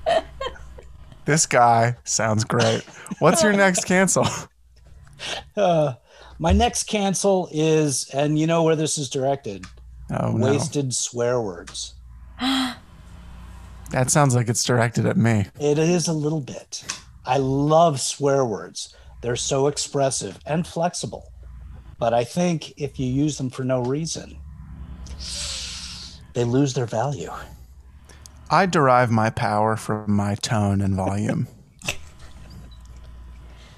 [1.25, 2.83] This guy sounds great.
[3.19, 4.25] What's your next cancel?
[5.57, 5.95] Uh,
[6.37, 9.65] my next cancel is, and you know where this is directed
[10.11, 10.51] Oh no.
[10.51, 11.95] wasted swear words.
[12.39, 12.77] That
[14.11, 15.47] sounds like it's directed at me.
[15.59, 16.83] It is a little bit.
[17.25, 21.31] I love swear words, they're so expressive and flexible.
[21.99, 24.39] But I think if you use them for no reason,
[26.33, 27.31] they lose their value.
[28.49, 31.47] I derive my power from my tone and volume.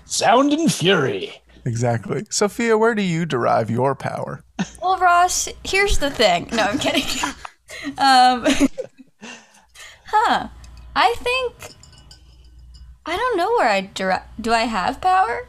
[0.06, 1.34] Sound and fury.
[1.66, 2.26] exactly.
[2.30, 4.44] Sophia, where do you derive your power?
[4.82, 6.50] Well, Ross, here's the thing.
[6.52, 7.04] No, I'm kidding.
[7.98, 8.46] um,
[10.06, 10.48] huh.
[10.96, 11.76] I think.
[13.06, 14.42] I don't know where I direct.
[14.42, 15.48] Do I have power?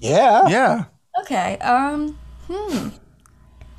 [0.00, 0.48] Yeah.
[0.48, 0.84] Yeah.
[1.20, 1.58] Okay.
[1.58, 2.18] Um.
[2.48, 2.88] Hmm.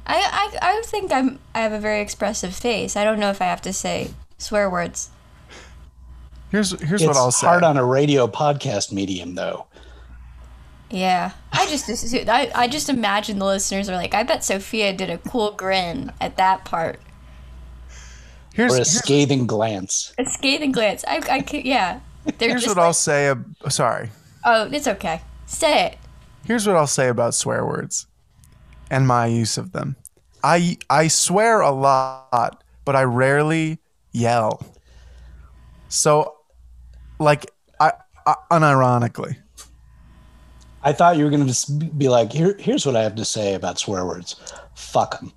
[0.08, 2.96] I, I I think I'm I have a very expressive face.
[2.96, 5.10] I don't know if I have to say swear words.
[6.50, 7.48] Here's here's It's what I'll say.
[7.48, 9.66] hard on a radio podcast medium, though.
[10.92, 14.94] Yeah, I just assu- I, I just imagine the listeners are like, I bet Sophia
[14.94, 17.02] did a cool grin at that part,
[18.54, 20.14] here's Or a here's, scathing glance.
[20.18, 21.04] a scathing glance.
[21.08, 22.00] I I could, yeah.
[22.38, 23.30] They're here's just what I'll say.
[23.30, 24.10] ab- oh, sorry.
[24.44, 25.22] oh, it's okay.
[25.46, 25.98] Say it.
[26.46, 28.08] Here's what I'll say about swear words
[28.90, 29.96] and my use of them.
[30.44, 33.80] I I swear a lot, but I rarely
[34.12, 34.66] yell.
[35.90, 36.36] So,
[37.20, 37.50] like,
[37.80, 37.94] I,
[38.26, 39.38] I unironically,
[40.84, 43.26] I thought you were going to just be like, Here, here's what I have to
[43.26, 44.36] say about swear words.
[44.76, 45.34] Fuck them.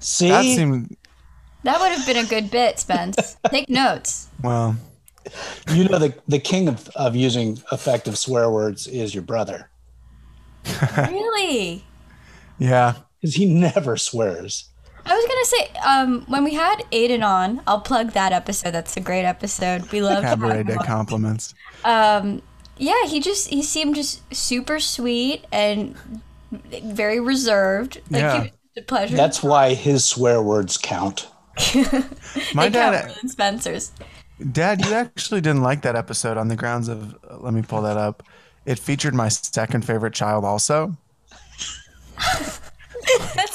[0.00, 0.30] See?
[0.30, 0.96] that seemed
[1.64, 3.36] That would have been a good bit, Spence.
[3.50, 4.28] Take notes.
[4.42, 4.76] well.
[5.72, 9.68] You know, the, the king of, of using effective swear words is your brother
[10.96, 11.84] Really?
[12.58, 14.68] Yeah, because he never swears.
[15.04, 18.70] I was gonna say, um, when we had Aiden on, I'll plug that episode.
[18.70, 19.90] That's a great episode.
[19.90, 21.54] We love cabaret day compliments.
[21.84, 22.40] Um,
[22.76, 25.96] yeah, he just he seemed just super sweet and
[26.52, 28.00] very reserved.
[28.10, 28.34] Like Yeah.
[28.34, 29.16] he was a pleasure.
[29.16, 31.26] That's why his swear words count.
[31.74, 31.90] My they
[32.54, 33.90] count dad, more than Spencer's.
[34.50, 37.16] Dad, you actually didn't like that episode on the grounds of.
[37.40, 38.22] Let me pull that up.
[38.64, 40.96] It featured my second favorite child, also.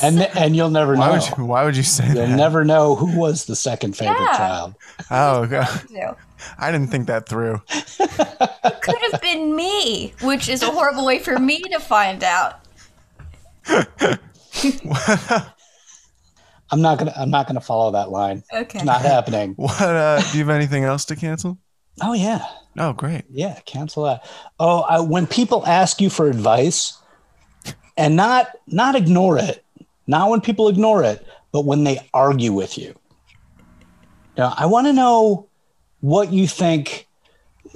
[0.04, 1.14] And and you'll never Why know.
[1.14, 1.46] would you?
[1.46, 2.16] Why would you say that?
[2.28, 4.38] You'll never know who was the second favorite Yeah.
[4.38, 4.76] child.
[5.10, 5.86] Oh, God.
[6.60, 7.62] I didn't think that through.
[8.00, 12.60] It could have been me, which is a horrible way for me to find out.
[16.72, 18.44] I'm not gonna I'm not gonna follow that line.
[18.54, 18.80] Okay.
[18.80, 19.54] It's not happening.
[19.58, 19.82] What?
[19.82, 21.58] Uh, do you have anything else to cancel?
[22.02, 22.46] Oh yeah.
[22.78, 23.24] Oh, great.
[23.32, 24.24] Yeah, cancel that.
[24.60, 26.98] Oh, I, when people ask you for advice,
[27.98, 29.64] and not not ignore it,
[30.06, 32.94] not when people ignore it, but when they argue with you.
[34.38, 35.48] Now, I want to know
[36.02, 37.08] what you think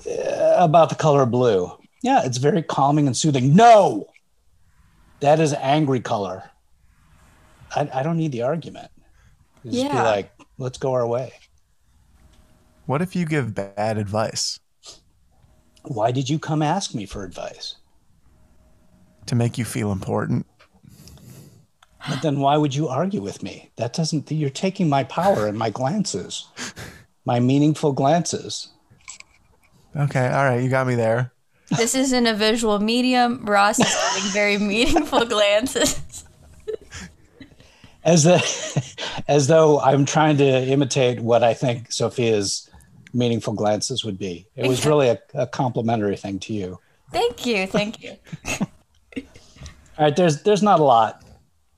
[0.08, 1.72] uh, about the color blue.
[2.04, 3.56] Yeah, it's very calming and soothing.
[3.56, 4.08] No,
[5.22, 6.44] that is angry color.
[7.76, 8.90] I, I don't need the argument.
[9.64, 10.04] Just be Yeah.
[10.04, 11.32] like, let's go our way.
[12.86, 14.60] What if you give bad advice
[15.84, 17.76] Why did you come ask me for advice?
[19.28, 20.46] to make you feel important?
[22.10, 23.72] But then why would you argue with me?
[23.78, 26.48] That doesn't, you're taking my power and my glances,
[27.24, 28.70] my meaningful glances.
[29.96, 31.32] Okay, all right, you got me there.
[31.70, 33.46] This isn't a visual medium.
[33.46, 36.02] Ross is giving very meaningful glances.
[38.04, 38.94] As, the,
[39.28, 42.70] as though I'm trying to imitate what I think Sophia's
[43.14, 44.48] meaningful glances would be.
[44.56, 46.80] It was really a, a complimentary thing to you.
[47.12, 48.16] Thank you, thank you.
[49.98, 51.24] All right, there's there's not a lot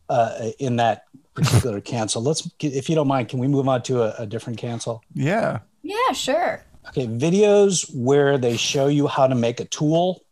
[0.10, 2.22] uh, in that particular cancel.
[2.22, 5.04] Let's, if you don't mind, can we move on to a, a different cancel?
[5.14, 5.60] Yeah.
[5.82, 6.64] Yeah, sure.
[6.90, 10.24] Okay, videos where they show you how to make a tool,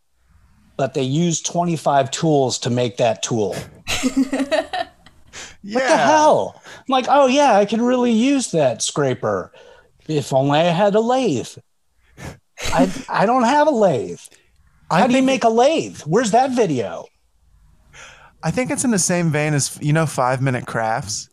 [0.76, 3.56] but they use 25 tools to make that tool.
[5.62, 5.78] Yeah.
[5.78, 6.62] What the hell?
[6.66, 9.52] I'm like, oh yeah, I could really use that scraper.
[10.08, 11.56] If only I had a lathe.
[12.64, 14.20] I I don't have a lathe.
[14.90, 16.00] How I do you make a lathe?
[16.00, 17.06] Where's that video?
[18.42, 21.28] I think it's in the same vein as you know, five minute crafts.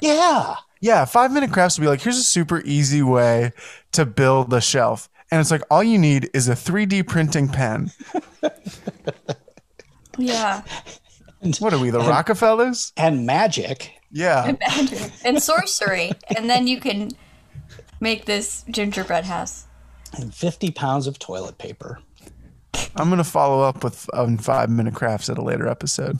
[0.00, 0.56] Yeah.
[0.80, 3.52] Yeah, five minute crafts would be like, here's a super easy way
[3.92, 5.08] to build a shelf.
[5.30, 7.90] And it's like all you need is a 3D printing pen.
[10.18, 10.62] Yeah.
[11.58, 12.92] What are we, the Rockefellers?
[12.96, 13.92] And magic.
[14.10, 14.54] Yeah.
[14.60, 15.12] Magic.
[15.24, 16.12] And sorcery.
[16.36, 17.10] And then you can
[18.00, 19.66] make this gingerbread house.
[20.16, 21.98] And 50 pounds of toilet paper.
[22.96, 26.18] I'm gonna follow up with um, five minute crafts at a later episode.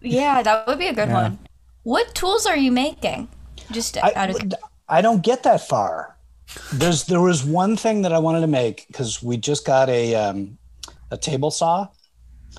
[0.00, 1.22] Yeah, that would be a good Yeah.
[1.22, 1.38] one.
[1.84, 3.28] What tools are you making?
[3.70, 4.54] Just I, out of
[4.88, 6.16] I don't get that far.
[6.72, 10.14] There's there was one thing that I wanted to make because we just got a
[10.14, 10.58] um,
[11.10, 11.88] a table saw,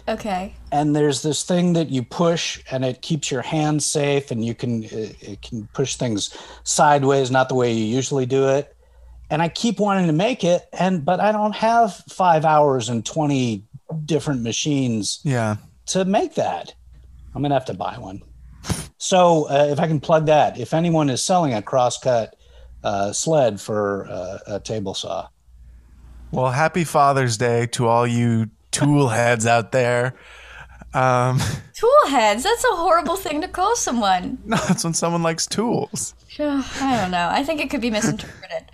[0.07, 0.53] okay.
[0.71, 4.55] and there's this thing that you push, and it keeps your hands safe, and you
[4.55, 8.75] can it, it can push things sideways, not the way you usually do it.
[9.31, 13.05] And I keep wanting to make it, and but I don't have five hours and
[13.05, 13.63] twenty
[14.05, 15.57] different machines Yeah.
[15.87, 16.73] to make that.
[17.35, 18.21] I'm gonna have to buy one.
[18.97, 22.35] So uh, if I can plug that, if anyone is selling a crosscut
[22.83, 25.27] uh, sled for uh, a table saw,
[26.31, 30.15] Well, happy Father's Day to all you tool heads out there.
[30.93, 31.39] Um,
[31.75, 32.43] Tool heads.
[32.43, 34.39] That's a horrible thing to call someone.
[34.45, 36.13] no, that's when someone likes tools.
[36.39, 37.29] I don't know.
[37.31, 38.65] I think it could be misinterpreted.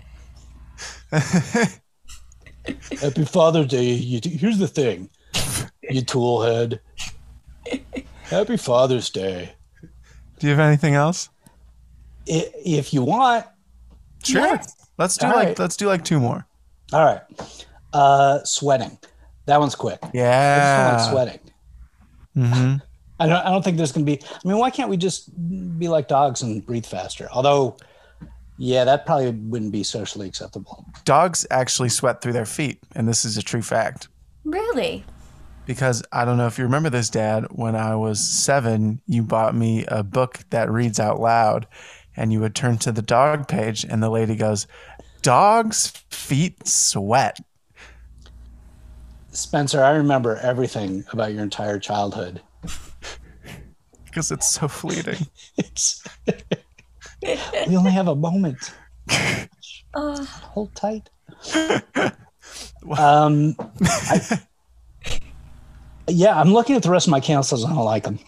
[3.00, 3.84] Happy Father's Day.
[3.84, 5.08] You, here's the thing,
[5.82, 6.80] you tool head.
[8.24, 9.52] Happy Father's Day.
[10.38, 11.28] Do you have anything else?
[12.28, 13.46] I- If you want,
[14.24, 14.40] Sure.
[14.42, 14.74] Yes.
[14.98, 15.58] Let's do All like right.
[15.58, 16.46] let's do like two more.
[16.92, 17.20] all right.
[17.92, 18.98] Uh, sweating.
[19.46, 19.98] That one's quick.
[20.02, 20.96] I just don't Yeah.
[20.96, 21.40] like sweating.
[22.34, 22.74] hmm
[23.18, 23.46] I don't.
[23.46, 24.20] I don't think there's gonna be.
[24.22, 25.30] I mean, why can't we just
[25.78, 27.28] be like dogs and breathe faster?
[27.32, 27.78] Although,
[28.58, 30.84] yeah, that probably wouldn't be socially acceptable.
[31.06, 34.08] Dogs actually sweat through their feet, and this is a true fact.
[34.44, 35.02] Really?
[35.64, 37.46] Because I don't know if you remember this, Dad.
[37.52, 41.66] When I was seven, you bought me a book that reads out loud,
[42.18, 44.66] and you would turn to the dog page, and the lady goes,
[45.22, 47.38] "Dogs' feet sweat."
[49.36, 52.40] Spencer, I remember everything about your entire childhood.
[54.06, 55.26] Because it's so fleeting.
[55.58, 56.02] It's
[57.68, 58.72] we only have a moment.
[59.94, 61.10] Uh, Hold tight.
[62.98, 64.40] Um, I-
[66.08, 67.64] yeah, I'm looking at the rest of my cancels.
[67.64, 68.18] and I don't like them.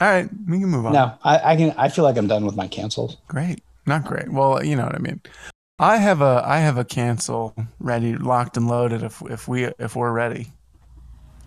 [0.00, 0.92] All right, we can move on.
[0.92, 1.72] No, I, I can.
[1.78, 3.16] I feel like I'm done with my cancels.
[3.28, 3.60] Great.
[3.86, 4.30] Not great.
[4.30, 5.20] Well, you know what I mean.
[5.78, 9.94] I have a I have a cancel ready, locked and loaded if if we if
[9.94, 10.52] we're ready.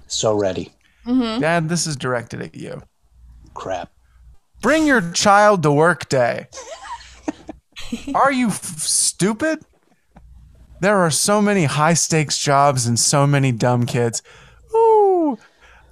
[0.08, 0.72] So ready.
[1.06, 1.42] Mm-hmm.
[1.42, 2.84] Dad, this is directed at you.
[3.54, 3.92] Crap.
[4.62, 6.48] Bring your child to work day.
[8.14, 9.64] Are you f- stupid?
[10.82, 14.22] There are so many high stakes jobs and so many dumb kids.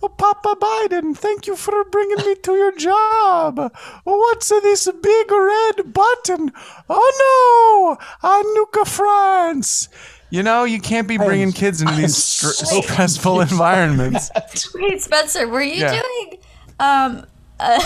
[0.03, 3.71] Ooh, oh, Papa Biden, thank you for bringing me to your job.
[4.03, 6.51] What's this big red button?
[6.89, 9.89] Oh no, Anuka France.
[10.29, 14.29] You know, you can't be bringing kids into I'm these str- stressful environments.
[14.75, 16.01] wait, Spencer, were you Yeah.
[16.01, 16.37] doing
[16.79, 17.25] um
[17.59, 17.81] a,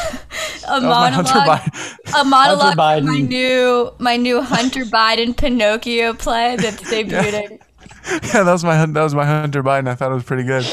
[0.67, 1.59] a my Hunter monologue?
[1.61, 2.21] Biden.
[2.21, 2.73] A monologue.
[2.73, 7.59] for My new my new Hunter Biden Pinocchio play that debuted.
[8.33, 9.87] Yeah, that was my that was my Hunter Biden.
[9.87, 10.65] I thought it was pretty good.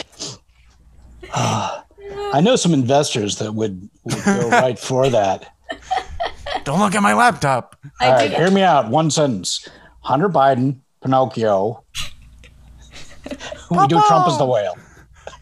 [1.35, 5.55] I know some investors that would, would go right for that.
[6.65, 7.77] Don't look at my laptop.
[8.01, 8.89] I All right, hear me out.
[8.91, 9.67] One sentence.
[10.01, 11.85] Hunter Biden, Pinocchio.
[13.71, 14.77] we do Trump as the whale.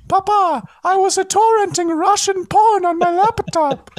[0.08, 3.90] Papa, I was a torrenting Russian porn on my laptop.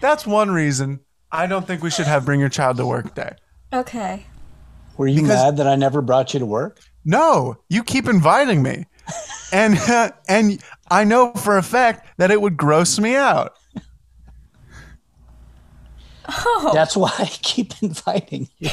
[0.00, 3.34] That's one reason I don't think we should have bring your child to work day.
[3.72, 4.26] Okay.
[4.96, 6.80] Were you Because- mad that I never brought you to work?
[7.04, 8.86] No, you keep inviting me.
[9.52, 9.76] And
[10.28, 13.56] and I know for a fact that it would gross me out.
[16.28, 16.70] Oh.
[16.72, 18.70] That's why I keep inviting you.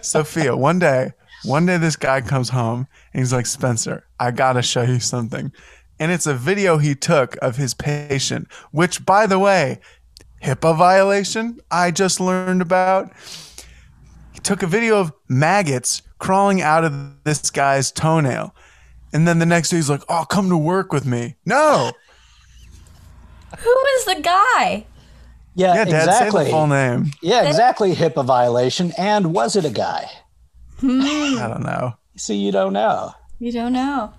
[0.00, 1.12] Sophia, one day,
[1.44, 5.52] one day this guy comes home and he's like, Spencer, I gotta show you something.
[5.98, 9.80] And it's a video he took of his patient, which by the way,
[10.42, 13.12] HIPAA violation I just learned about.
[14.32, 18.54] He took a video of maggots crawling out of this guy's toenail.
[19.12, 21.36] And then the next day he's like, Oh, come to work with me.
[21.44, 21.92] No.
[23.58, 24.86] Who was the guy?
[25.54, 26.40] Yeah, Yeah, Dad, exactly.
[26.40, 27.12] say the full name.
[27.22, 27.94] Yeah, exactly.
[27.94, 28.92] HIPAA violation.
[28.98, 30.08] And was it a guy?
[30.80, 31.00] Hmm.
[31.38, 31.94] I don't know.
[32.16, 33.12] See, you don't know.
[33.38, 34.12] You don't know.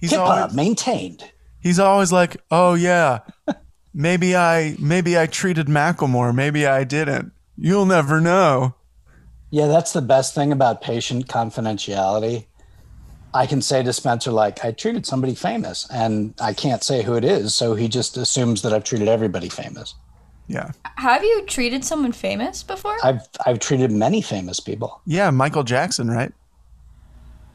[0.00, 1.24] He's HIPAA always, maintained.
[1.60, 3.18] he's always like, "Oh yeah,
[3.92, 7.32] maybe I maybe I treated Macklemore, maybe I didn't.
[7.56, 8.74] You'll never know."
[9.50, 12.46] Yeah, that's the best thing about patient confidentiality.
[13.34, 17.14] I can say to Spencer, like, I treated somebody famous and I can't say who
[17.14, 17.54] it is.
[17.54, 19.94] So he just assumes that I've treated everybody famous.
[20.48, 22.96] Yeah, Have you treated someone famous before?
[23.04, 25.00] I've, I've treated many famous people.
[25.06, 26.32] yeah, Michael Jackson, right?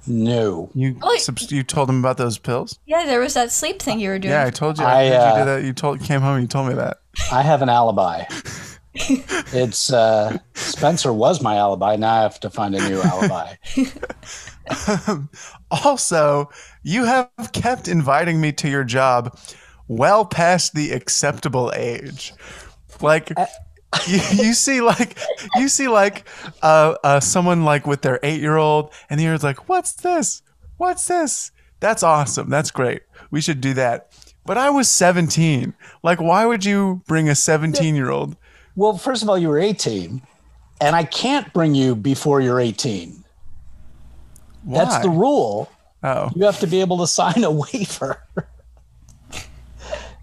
[0.08, 0.70] No.
[0.74, 2.80] You Oh, subs- you told him about those pills?
[2.86, 4.32] yeah, there was that sleep thing you were doing.
[4.32, 4.86] Yeah, I told you.
[4.86, 5.64] I, I, heard you uh, did that.
[5.66, 6.36] You told came home.
[6.36, 6.98] and You told me that.
[7.32, 8.24] I have an alibi.
[8.96, 11.96] it's uh, Spencer was my alibi.
[11.96, 13.56] Now I have to find a new alibi.
[15.84, 16.50] Also,
[16.84, 19.38] you have kept inviting me to your job
[19.88, 22.34] well past the acceptable age.
[23.02, 23.30] Like
[24.08, 25.18] you, you see like
[25.56, 26.28] you see like
[26.62, 30.42] uh, uh someone like with their 8-year-old and you're like, "What's this?
[30.78, 32.50] What's this?" That's awesome.
[32.50, 33.02] That's great.
[33.32, 34.12] We should do that.
[34.46, 35.74] But I was 17.
[36.04, 38.38] Like why would you bring a 17-year-old?
[38.76, 40.22] Well, first of all, you were 18,
[40.82, 43.24] and I can't bring you before you're 18.
[44.64, 44.78] Why?
[44.78, 45.72] That's the rule.
[46.04, 46.30] Oh.
[46.36, 48.26] You have to be able to sign a waiver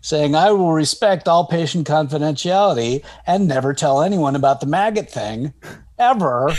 [0.02, 5.54] saying, I will respect all patient confidentiality and never tell anyone about the maggot thing
[5.98, 6.52] ever.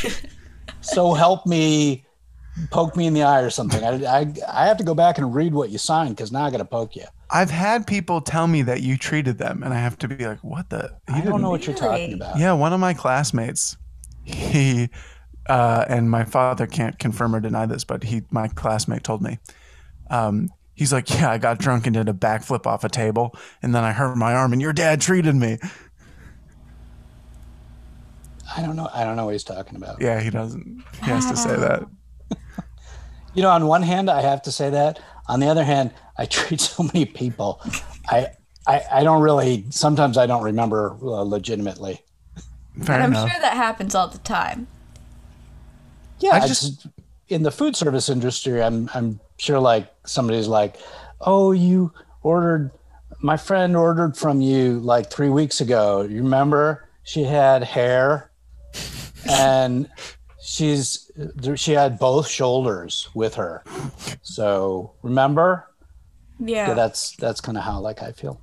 [0.82, 2.06] so help me
[2.72, 3.84] poke me in the eye or something.
[3.84, 6.52] I, I, I have to go back and read what you signed because now I
[6.52, 7.06] got to poke you.
[7.34, 10.44] I've had people tell me that you treated them and I have to be like,
[10.44, 12.38] "What the?" You I don't know what you're talking about.
[12.38, 13.76] Yeah, one of my classmates,
[14.24, 14.90] he,
[15.48, 19.40] uh, and my father can't confirm or deny this, but he, my classmate, told me,
[20.10, 23.76] um, He's like, yeah, I got drunk and did a backflip off a table, and
[23.76, 25.60] then I hurt my arm, and your dad treated me.
[28.56, 28.90] I don't know.
[28.92, 30.02] I don't know what he's talking about.
[30.02, 30.84] Yeah, he doesn't.
[31.04, 31.84] He has to say that.
[33.36, 35.00] You know, on one hand, I have to say that.
[35.28, 37.62] On the other hand, I treat so many people.
[38.08, 38.28] I
[38.68, 39.66] I, I don't really.
[39.70, 42.02] Sometimes I don't remember uh, legitimately.
[42.84, 43.30] Fair I'm enough.
[43.30, 44.68] sure that happens all the time.
[46.20, 46.88] Yeah, I I just- just
[47.30, 50.78] in the food service industry, I'm I'm sure like somebody's like,
[51.22, 52.72] oh, you ordered.
[53.20, 56.02] My friend ordered from you like three weeks ago.
[56.02, 56.90] You remember?
[57.04, 58.32] She had hair,
[59.30, 59.90] and
[60.42, 61.03] she's
[61.56, 63.64] she had both shoulders with her.
[64.22, 65.68] So remember?
[66.40, 66.70] Yeah.
[66.70, 68.42] Yeah, that's that's kind of how like I feel.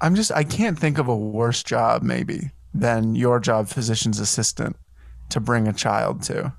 [0.00, 4.76] I'm just I can't think of a worse job maybe than your job, physician's assistant,
[5.30, 6.52] to bring a child to.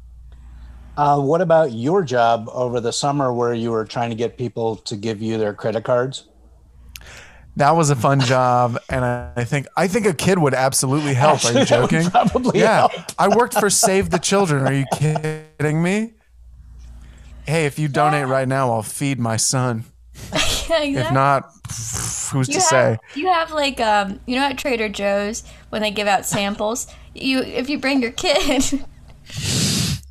[0.97, 4.77] Uh, what about your job over the summer where you were trying to get people
[4.77, 6.27] to give you their credit cards?
[7.57, 11.13] That was a fun job, and I, I think I think a kid would absolutely
[11.13, 11.45] help.
[11.45, 12.11] Are you Actually, that would joking?
[12.11, 12.91] probably yeah, help.
[13.17, 14.67] I worked for Save the Children.
[14.67, 16.13] Are you kidding me?
[17.47, 19.85] Hey, if you donate right now, I'll feed my son.
[20.33, 20.39] yeah,
[20.81, 20.95] exactly.
[20.95, 21.49] If not,
[22.33, 22.97] who's you to have, say?
[23.13, 26.87] You have like um, you know at Trader Joe's when they give out samples.
[27.13, 28.81] You if you bring your kid,
[29.29, 30.01] it's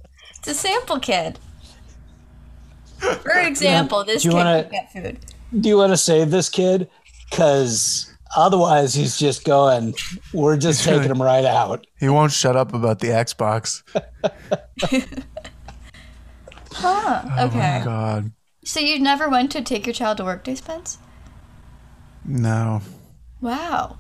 [0.47, 1.39] a sample kid.
[2.99, 5.19] For example, this do kid wanna- can get food.
[5.61, 6.89] Do you want to save this kid?
[7.31, 9.95] Because otherwise, he's just going.
[10.33, 11.87] We're just He's taking really- him right out.
[11.99, 13.83] He won't shut up about the Xbox.
[16.73, 17.23] Huh.
[17.39, 17.79] Oh okay.
[17.83, 18.33] Oh God,
[18.65, 20.99] So you never went to take your child to work day, Spence?
[22.25, 22.81] no.
[23.41, 23.99] Wow.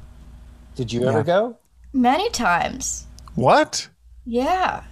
[0.74, 1.56] Did you ever go?
[1.92, 3.06] Many times.
[3.34, 3.88] What?
[4.24, 4.82] Yeah.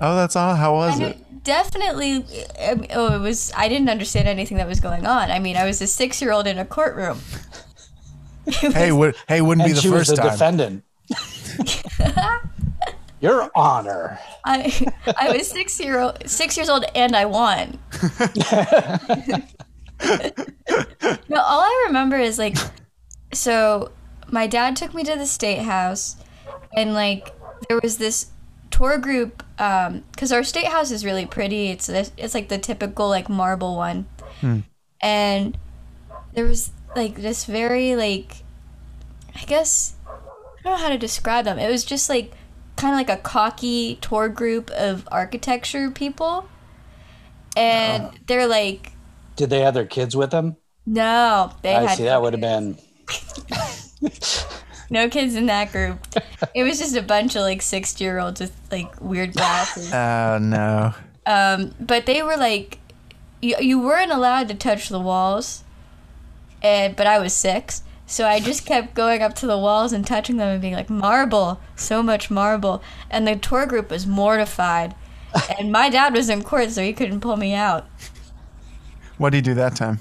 [0.00, 0.54] Oh, that's all.
[0.54, 1.18] How was And it?
[1.40, 2.24] It definitely.
[2.90, 3.52] Oh, it was.
[3.56, 5.30] I didn't understand anything that was going on.
[5.30, 7.20] I mean, I was a six-year-old in a courtroom.
[8.46, 10.18] It Hey, would, hey, wouldn't be And the she was first the time.
[10.18, 10.84] defendant.
[13.20, 14.18] Your Honor.
[14.44, 14.86] I
[15.16, 17.78] I was six year old, six years old, and I won.
[21.28, 22.56] no, all I remember is like,
[23.32, 23.90] so
[24.30, 26.16] my dad took me to the state house,
[26.76, 27.34] and like
[27.68, 28.26] there was this
[28.70, 31.68] tour group um, because our state house is really pretty.
[31.68, 34.06] It's this, it's like the typical like marble one,
[34.40, 34.60] hmm.
[35.00, 35.56] and
[36.34, 38.44] there was like this very like,
[39.34, 41.58] I guess I don't know how to describe them.
[41.58, 42.32] It was just like
[42.76, 46.48] kind of like a cocky tour group of architecture people.
[47.56, 48.12] And oh.
[48.26, 48.92] they're like,
[49.36, 50.56] Did they have their kids with them?
[50.86, 52.04] no, they I see.
[52.04, 52.78] That would have been.
[54.90, 56.06] no kids in that group.
[56.54, 59.92] it was just a bunch of like 60 year olds with like weird glasses.
[59.94, 60.94] Oh no.
[61.26, 62.78] Um, but they were like,
[63.40, 65.64] you, you weren't allowed to touch the walls.
[66.62, 67.82] And, but I was six.
[68.06, 70.90] So I just kept going up to the walls and touching them and being like,
[70.90, 72.82] marble, so much marble.
[73.08, 74.94] And the tour group was mortified.
[75.60, 77.86] And my dad was in court, so he couldn't pull me out.
[79.16, 80.00] What did he do that time?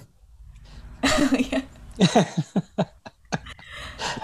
[1.51, 1.61] Yeah.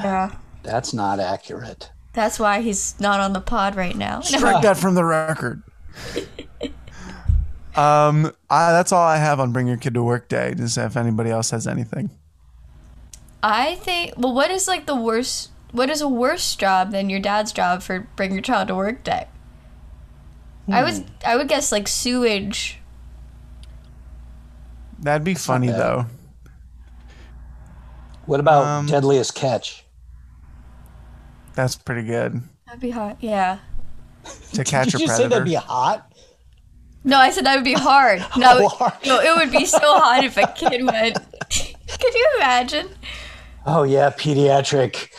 [0.02, 0.36] yeah.
[0.66, 1.92] That's not accurate.
[2.14, 4.20] That's why he's not on the pod right now.
[4.22, 5.62] Strike that from the record.
[7.76, 10.54] um, I, that's all I have on bring your kid to work day.
[10.56, 12.10] Just if anybody else has anything.
[13.44, 17.20] I think, well, what is like the worst, what is a worse job than your
[17.20, 19.28] dad's job for bring your child to work day?
[20.68, 22.80] I was, I would guess like sewage.
[24.98, 26.08] That'd be funny though.
[28.26, 29.85] What about Um, Deadliest Catch?
[31.56, 32.42] That's pretty good.
[32.66, 33.18] That'd be hot.
[33.22, 33.60] Yeah.
[34.54, 36.12] To catch Did a you say that'd be hot?
[37.04, 38.20] No, I said that would be hard.
[38.38, 38.94] No, Oh, it- hard.
[39.06, 41.18] no, it would be so hot if a kid went.
[41.50, 42.90] Could you imagine?
[43.68, 45.10] Oh yeah, pediatric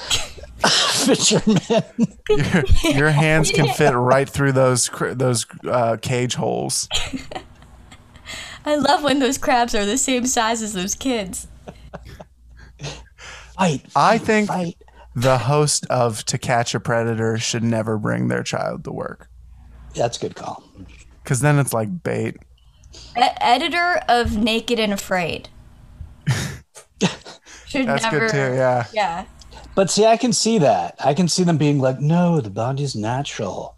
[1.05, 1.83] fisherman.
[2.29, 6.89] your, your hands can fit right through those those uh, cage holes.
[8.65, 11.47] I love when those crabs are the same size as those kids.
[13.57, 13.83] Fight.
[13.97, 14.77] I think Fight.
[15.17, 19.29] The host of To Catch a Predator should never bring their child to work
[19.95, 20.63] That's a good call.
[20.79, 20.85] E-
[21.25, 22.37] because then it's like bait.
[23.17, 25.49] editor of Naked and Afraid.
[27.67, 28.21] Should That's never.
[28.21, 28.37] good too.
[28.55, 28.87] Yeah.
[28.93, 29.25] Yeah.
[29.75, 30.95] But see, I can see that.
[31.05, 33.77] I can see them being like, no, the body's natural.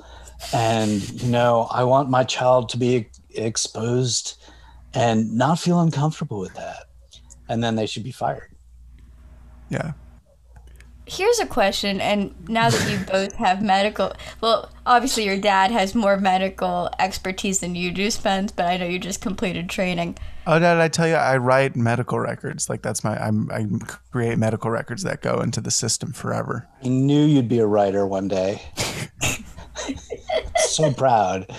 [0.53, 4.41] And, you know, I want my child to be exposed
[4.95, 6.84] and not feel uncomfortable with that.
[7.49, 8.55] And then they should be fired.
[9.70, 9.93] Yeah.
[11.09, 15.95] Here's a question, and now that you both have medical, well, obviously your dad has
[15.95, 20.19] more medical expertise than you do, Spence, but I know you just completed training.
[20.47, 22.69] Oh, did I tell you I write medical records?
[22.69, 23.67] Like that's my I'm, I
[24.11, 26.69] create medical records that go into the system forever.
[26.83, 28.63] I knew you'd be a writer one day.
[30.57, 31.51] so proud.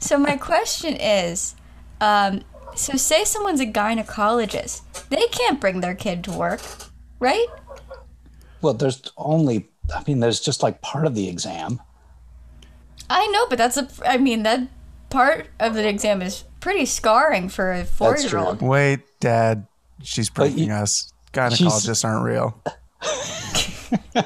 [0.00, 1.54] So my question is,
[2.00, 2.42] um,
[2.74, 6.60] so say someone's a gynecologist, they can't bring their kid to work,
[7.20, 7.46] right?
[8.64, 11.80] Well, there's only, I mean, there's just like part of the exam.
[13.10, 14.66] I know, but that's a, I mean, that
[15.10, 18.62] part of the exam is pretty scarring for a four year old.
[18.62, 19.66] Wait, Dad,
[20.02, 21.12] she's breaking you- us.
[21.34, 22.58] Gynecologists aren't real.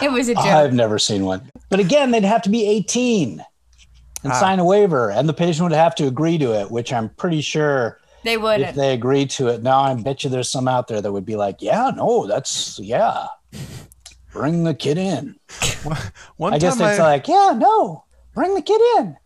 [0.00, 0.44] It was a joke.
[0.44, 1.50] I've never seen one.
[1.70, 3.44] But again, they'd have to be 18
[4.22, 4.38] and Ah.
[4.38, 7.40] sign a waiver, and the patient would have to agree to it, which I'm pretty
[7.40, 8.70] sure they wouldn't.
[8.70, 9.64] If they agree to it.
[9.64, 12.78] Now, I bet you there's some out there that would be like, yeah, no, that's,
[12.78, 13.26] yeah,
[14.32, 15.36] bring the kid in.
[16.36, 19.16] One I guess time it's I, like, yeah, no, bring the kid in.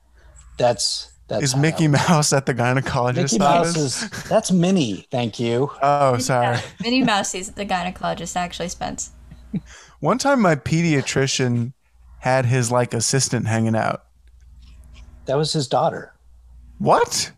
[0.59, 5.07] That's, that's is how Mickey that Mouse at the gynecologist Mickey Mouse is that's Minnie.
[5.11, 5.71] Thank you.
[5.83, 6.59] Oh, sorry.
[6.83, 9.13] Minnie Mouse is at the gynecologist, actually, Spence.
[10.01, 11.73] One time my pediatrician
[12.19, 14.05] had his like assistant hanging out.
[15.27, 16.15] That was his daughter.
[16.79, 17.33] What?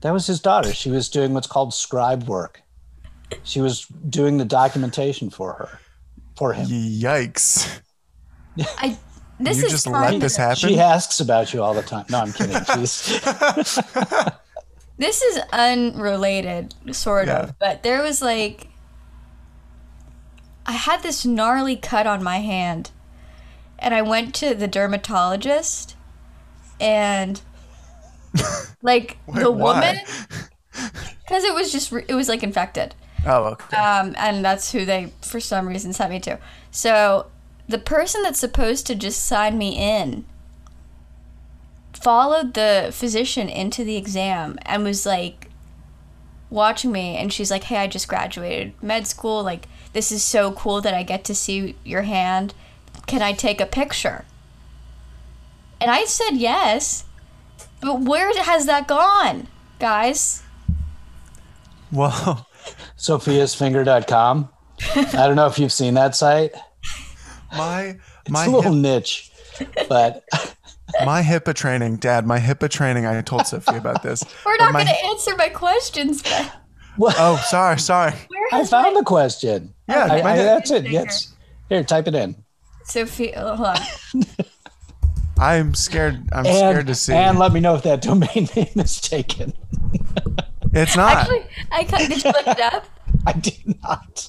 [0.00, 0.72] That was his daughter.
[0.72, 2.60] She was doing what's called scribe work.
[3.44, 5.80] She was doing the documentation for her,
[6.36, 6.66] for him.
[6.66, 7.80] Yikes.
[8.78, 8.98] I.
[9.40, 10.56] This you is just kind let this happen?
[10.56, 12.04] She asks about you all the time.
[12.10, 12.56] No, I'm kidding.
[12.74, 13.20] She's
[14.98, 17.38] This is unrelated, sort Yeah.
[17.44, 18.68] of, but there was like.
[20.64, 22.92] I had this gnarly cut on my hand,
[23.80, 25.96] and I went to the dermatologist,
[26.80, 27.40] and.
[28.84, 29.96] Like Wait, the woman,
[31.22, 32.96] because it was just it was like infected.
[33.26, 33.76] Oh, okay.
[33.76, 36.38] um, and that's who they for some reason sent me to.
[36.70, 37.26] So
[37.68, 40.24] the person that's supposed to just sign me in
[41.92, 45.48] followed the physician into the exam and was like
[46.50, 50.50] watching me and she's like hey i just graduated med school like this is so
[50.52, 52.52] cool that i get to see your hand
[53.06, 54.24] can i take a picture
[55.80, 57.04] and i said yes
[57.80, 59.46] but where has that gone
[59.78, 60.42] guys
[61.92, 62.46] well,
[62.96, 64.48] sophiasfinger.com.
[64.96, 66.52] I don't know if you've seen that site.
[67.56, 69.30] my It's a little hip, niche,
[69.88, 70.24] but
[71.04, 72.26] my HIPAA training, Dad.
[72.26, 73.06] My HIPAA training.
[73.06, 74.24] I told Sophie about this.
[74.46, 76.52] we're not going to answer my questions but
[76.98, 78.12] well, Oh, sorry, sorry.
[78.28, 79.72] where I found my the question.
[79.88, 80.88] Yeah, I, my I, that's it.
[80.88, 81.32] Yes.
[81.68, 82.36] Here, type it in.
[82.84, 83.76] Sophie, hold on.
[85.38, 86.28] I'm scared.
[86.32, 87.14] I'm scared to see.
[87.14, 89.52] and let me know if that domain name is taken.
[90.72, 91.16] It's not.
[91.18, 92.86] Actually, I cut, did you look it up?
[93.26, 94.28] I did not.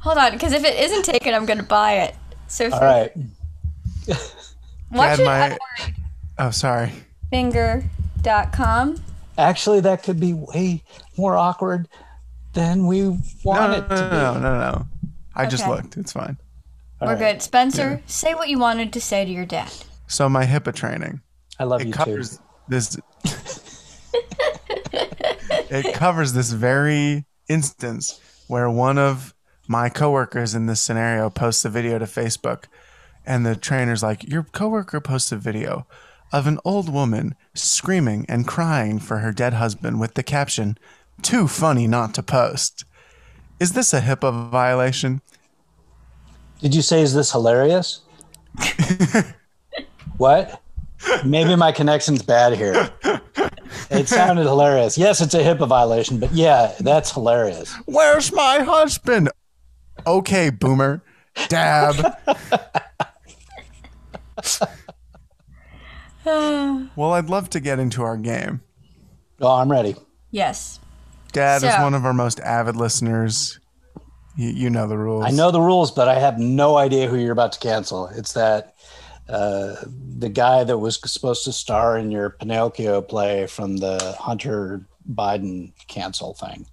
[0.00, 2.14] Hold on, because if it isn't taken, I'm gonna buy it.
[2.46, 3.12] Sophie, All right.
[4.90, 5.60] watch Dad, it my- at
[6.38, 6.92] oh, sorry.
[7.30, 8.96] finger.com.
[9.36, 10.82] Actually, that could be way
[11.16, 11.88] more awkward
[12.52, 14.16] than we No, want no, it no, to be.
[14.16, 14.86] no, no, no, no.
[15.34, 15.72] I just Okay.
[15.72, 15.96] looked.
[15.96, 16.36] It's fine.
[17.00, 17.32] All We're right.
[17.34, 17.42] good.
[17.42, 19.72] Spencer, say what you wanted to say to your dad.
[20.06, 21.20] So my HIPAA training.
[21.58, 22.42] I love it you covers too.
[22.68, 22.96] this
[25.74, 29.34] it covers this very instance where one of
[29.66, 32.64] my coworkers in this scenario posts a video to Facebook
[33.26, 35.86] and the trainer's like your coworker posts a video
[36.32, 40.76] of an old woman screaming and crying for her dead husband with the caption
[41.22, 42.84] too funny not to post
[43.60, 45.22] is this a HIPAA violation
[46.60, 48.00] Did you say, is this hilarious?
[50.16, 50.60] what?
[51.24, 52.90] Maybe my connection's bad here.
[53.90, 54.96] It sounded hilarious.
[54.98, 57.72] Yes, it's a HIPAA violation, but yeah, that's hilarious.
[57.86, 59.30] where's my husband
[60.06, 61.02] okay boomer
[61.48, 61.94] dab
[66.24, 68.60] well i'd love to get into our game
[69.40, 69.96] Oh, I'm ready.
[70.30, 70.78] yes.
[71.32, 73.58] dad is one of our most avid listeners
[74.36, 77.16] you, you know the rules I know the rules, but I have no idea who
[77.16, 78.06] you're about to cancel.
[78.08, 78.73] It's that
[79.28, 79.76] uh,
[80.18, 85.72] the guy that was supposed to star in your Pinocchio play from the Hunter Biden
[85.88, 86.66] cancel thing.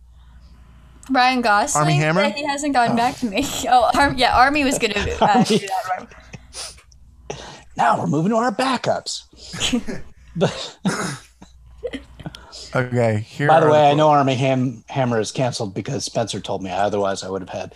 [1.10, 1.82] Ryan Gosling.
[1.82, 2.22] Armie Hammer?
[2.24, 3.45] Yeah, he hasn't gotten back to me.
[3.68, 6.08] Oh, Ar- yeah, Armie was gonna uh, do that one.
[7.78, 9.24] Now we're moving to our backups.
[10.36, 10.78] but,
[12.76, 16.39] okay here by the are way, I know Armie Ham- Hammer is canceled because Spencer
[16.39, 16.70] told me.
[16.70, 17.76] Otherwise, I would have had.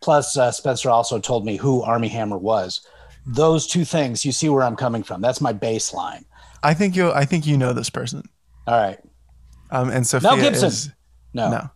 [0.00, 2.80] Plus, uh, Spencer also told me who Armie Hammer was.
[3.26, 5.20] Those two things, you see where I'm coming from.
[5.20, 6.24] That's my baseline.
[6.62, 8.22] i think you i think you know this person
[8.66, 8.98] All right.
[9.70, 10.68] um and sophia Mel Gibson.
[10.68, 10.90] is
[11.34, 11.50] No.
[11.50, 11.70] no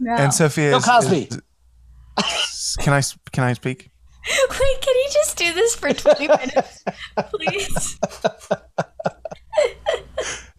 [0.00, 0.14] No.
[0.16, 1.28] and sophia Bill Cosby.
[1.30, 3.90] is can I can I speak?
[4.50, 6.84] Wait, can you just do this for 20 minutes,
[7.30, 7.98] please?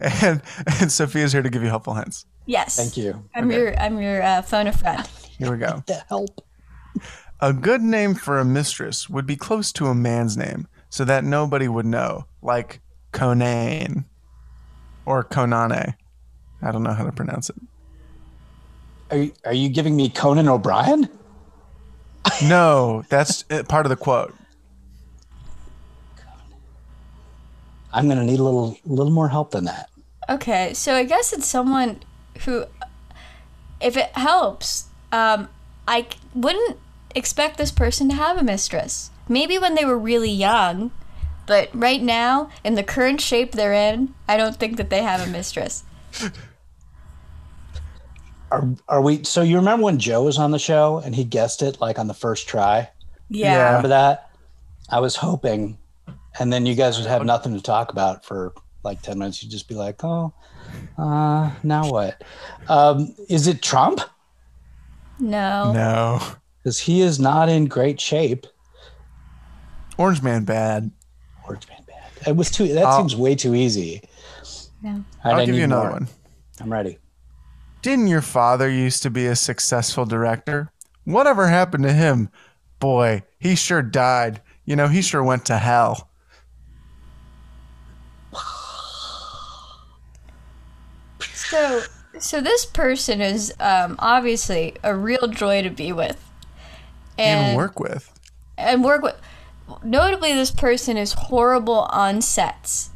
[0.00, 0.40] and
[0.80, 2.24] and Sophia's here to give you helpful hints.
[2.46, 2.76] Yes.
[2.76, 3.24] Thank you.
[3.34, 5.06] I'm your I'm your uh, phone a friend.
[5.38, 5.82] Here we go.
[5.86, 6.40] The help.
[7.40, 11.22] A good name for a mistress would be close to a man's name, so that
[11.24, 12.80] nobody would know, like
[13.12, 14.04] Conan
[15.06, 15.94] or Konane.
[16.62, 17.56] I don't know how to pronounce it.
[19.10, 21.08] Are you, are you giving me Conan O'Brien?
[22.44, 24.34] No, that's uh, part of the quote.
[27.92, 29.88] I'm going to need a little little more help than that.
[30.28, 32.00] Okay, so I guess it's someone
[32.44, 32.66] who,
[33.80, 35.48] if it helps, um,
[35.86, 36.76] I c- wouldn't
[37.14, 39.10] expect this person to have a mistress.
[39.28, 40.90] Maybe when they were really young,
[41.46, 45.26] but right now, in the current shape they're in, I don't think that they have
[45.26, 45.84] a mistress.
[48.50, 49.24] Are are we?
[49.24, 52.06] So you remember when Joe was on the show and he guessed it like on
[52.06, 52.90] the first try?
[53.28, 53.66] Yeah.
[53.66, 54.30] Remember that?
[54.90, 55.76] I was hoping,
[56.38, 59.42] and then you guys would have nothing to talk about for like ten minutes.
[59.42, 60.32] You'd just be like, "Oh,
[60.96, 62.24] uh, now what?
[62.68, 64.00] Um, is it Trump?
[65.18, 65.72] No.
[65.72, 66.20] No,
[66.68, 68.46] Because he is not in great shape."
[69.96, 70.90] Orange Man bad.
[71.46, 72.28] Orange Man bad.
[72.28, 72.68] It was too.
[72.74, 74.02] That I'll- seems way too easy.
[74.82, 74.90] No.
[74.90, 75.92] All right, I'll I give you another more.
[75.92, 76.08] one.
[76.60, 76.98] I'm ready.
[77.80, 80.70] Didn't your father used to be a successful director?
[81.04, 82.28] Whatever happened to him?
[82.80, 84.42] Boy, he sure died.
[84.66, 86.10] You know, he sure went to hell.
[91.20, 91.80] So,
[92.18, 96.22] so this person is um, obviously a real joy to be with,
[97.18, 98.12] and Even work with.
[98.56, 99.16] and work with.
[99.82, 102.90] Notably, this person is horrible on sets,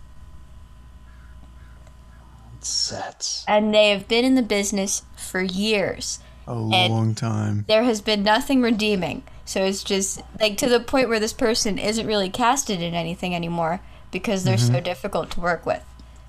[2.60, 3.44] Sets.
[3.48, 6.20] and they have been in the business for years.
[6.46, 7.64] A And- long time.
[7.68, 9.22] There has been nothing redeeming.
[9.44, 13.34] So it's just like to the point where this person isn't really casted in anything
[13.34, 14.74] anymore because they're mm-hmm.
[14.74, 15.82] so difficult to work with.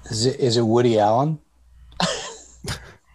[0.06, 1.40] Is it is it Woody Allen?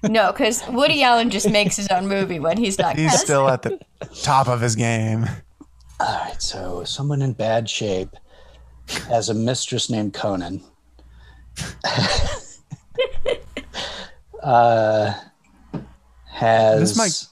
[0.02, 3.24] No, because Woody Allen just makes his own movie when he's not He's cast.
[3.24, 3.80] still at the
[4.22, 5.26] top of his game.
[6.00, 8.10] All right, so someone in bad shape
[9.08, 10.62] has a mistress named Conan.
[14.42, 15.12] uh,
[16.26, 17.26] has This might-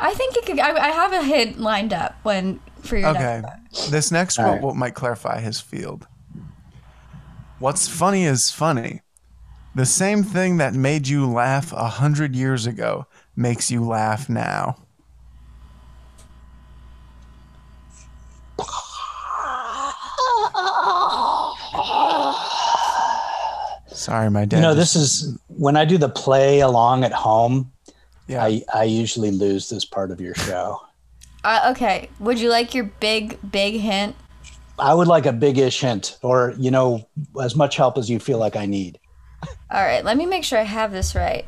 [0.00, 0.60] I think it could.
[0.60, 3.42] I, I have a hint lined up when for your Okay.
[3.42, 4.74] next This next All quote right.
[4.76, 6.06] might clarify his field.
[7.58, 9.00] What's funny is funny.
[9.78, 13.06] The same thing that made you laugh a hundred years ago
[13.36, 14.76] makes you laugh now.
[23.88, 24.58] Sorry, my dad.
[24.58, 27.72] you know just- this is when I do the play along at home.
[28.26, 28.44] yeah.
[28.44, 30.80] I I usually lose this part of your show.
[31.44, 32.10] Uh, okay.
[32.18, 34.16] Would you like your big big hint?
[34.76, 37.08] I would like a big-ish hint, or you know,
[37.40, 38.98] as much help as you feel like I need.
[39.70, 40.04] All right.
[40.04, 41.46] Let me make sure I have this right.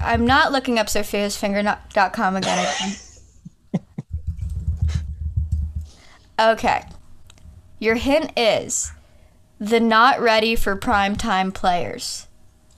[0.00, 2.74] I'm not looking up sophiasfinger.com again.
[6.40, 6.84] okay.
[7.78, 8.92] Your hint is
[9.58, 12.26] the not ready for prime time players.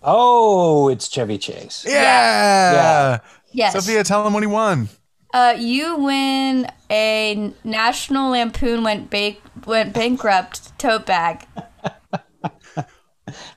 [0.02, 1.84] Oh, it's Chevy Chase.
[1.86, 2.72] yeah.
[2.72, 3.18] Yeah.
[3.52, 3.72] Yes.
[3.72, 4.88] Sophia, tell him what he won.
[5.32, 11.46] Uh, you win a National Lampoon went ba- went bankrupt tote bag.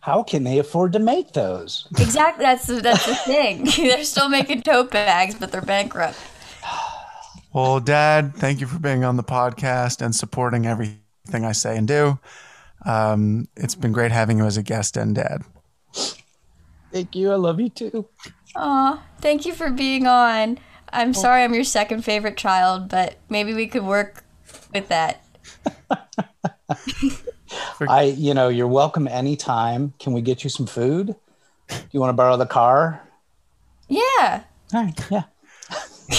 [0.01, 1.87] How can they afford to make those?
[1.99, 2.43] Exactly.
[2.43, 3.67] That's the, that's the thing.
[3.77, 6.17] they're still making tote bags, but they're bankrupt.
[7.51, 11.87] Well, Dad, thank you for being on the podcast and supporting everything I say and
[11.87, 12.19] do.
[12.85, 15.41] Um, it's been great having you as a guest and dad.
[16.91, 17.31] Thank you.
[17.31, 18.07] I love you too.
[18.55, 20.59] Aw, thank you for being on.
[20.93, 24.23] I'm sorry I'm your second favorite child, but maybe we could work
[24.73, 25.23] with that.
[27.87, 29.93] I, you know, you're welcome anytime.
[29.99, 31.15] Can we get you some food?
[31.67, 33.01] Do you want to borrow the car?
[33.87, 34.43] Yeah.
[34.73, 35.07] All right.
[35.09, 35.23] Yeah.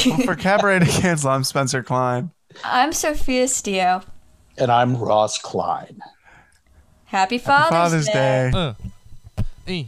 [0.07, 2.31] Well, for Cabaret to Cancel, I'm Spencer Klein.
[2.65, 4.05] I'm Sophia Stio.
[4.59, 6.01] And I'm Ross Klein.
[7.07, 8.51] Happy Father's, Father's Day.
[8.55, 8.75] Uh,
[9.67, 9.85] eh,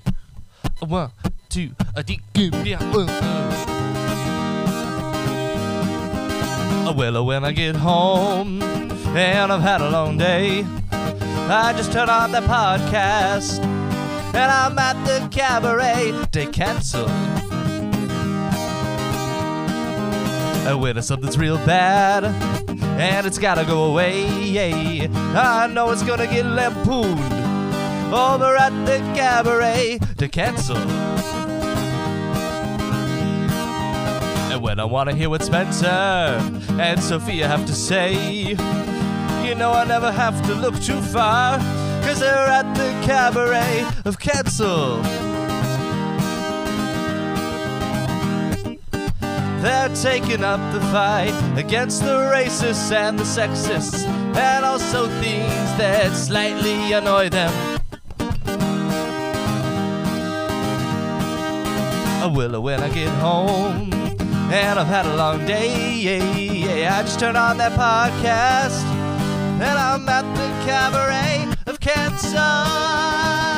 [0.80, 1.10] a one,
[1.48, 3.42] two, a D, yeah, uh, uh.
[6.88, 10.66] Uh, Well, uh, when I get home and I've had a long day,
[11.50, 13.58] I just turn on the podcast
[14.34, 17.06] and I'm at the cabaret to cancel.
[20.66, 26.46] Uh, When something's real bad and it's gotta go away, I know it's gonna get
[26.46, 27.20] lampooned
[28.14, 30.76] over at the cabaret to cancel.
[34.52, 38.54] And when I want to hear what Spencer and Sophia have to say,
[39.44, 41.58] you know I never have to look too far,
[42.02, 45.02] cause they're at the cabaret of cancel.
[49.62, 54.04] They're taking up the fight against the racists and the sexists,
[54.36, 57.52] and also things that slightly annoy them.
[62.24, 63.92] Oh, I will when I get home,
[64.52, 66.88] and I've had a long day.
[66.88, 68.82] I just turn on that podcast,
[69.60, 73.51] and I'm at the cabaret of cancer.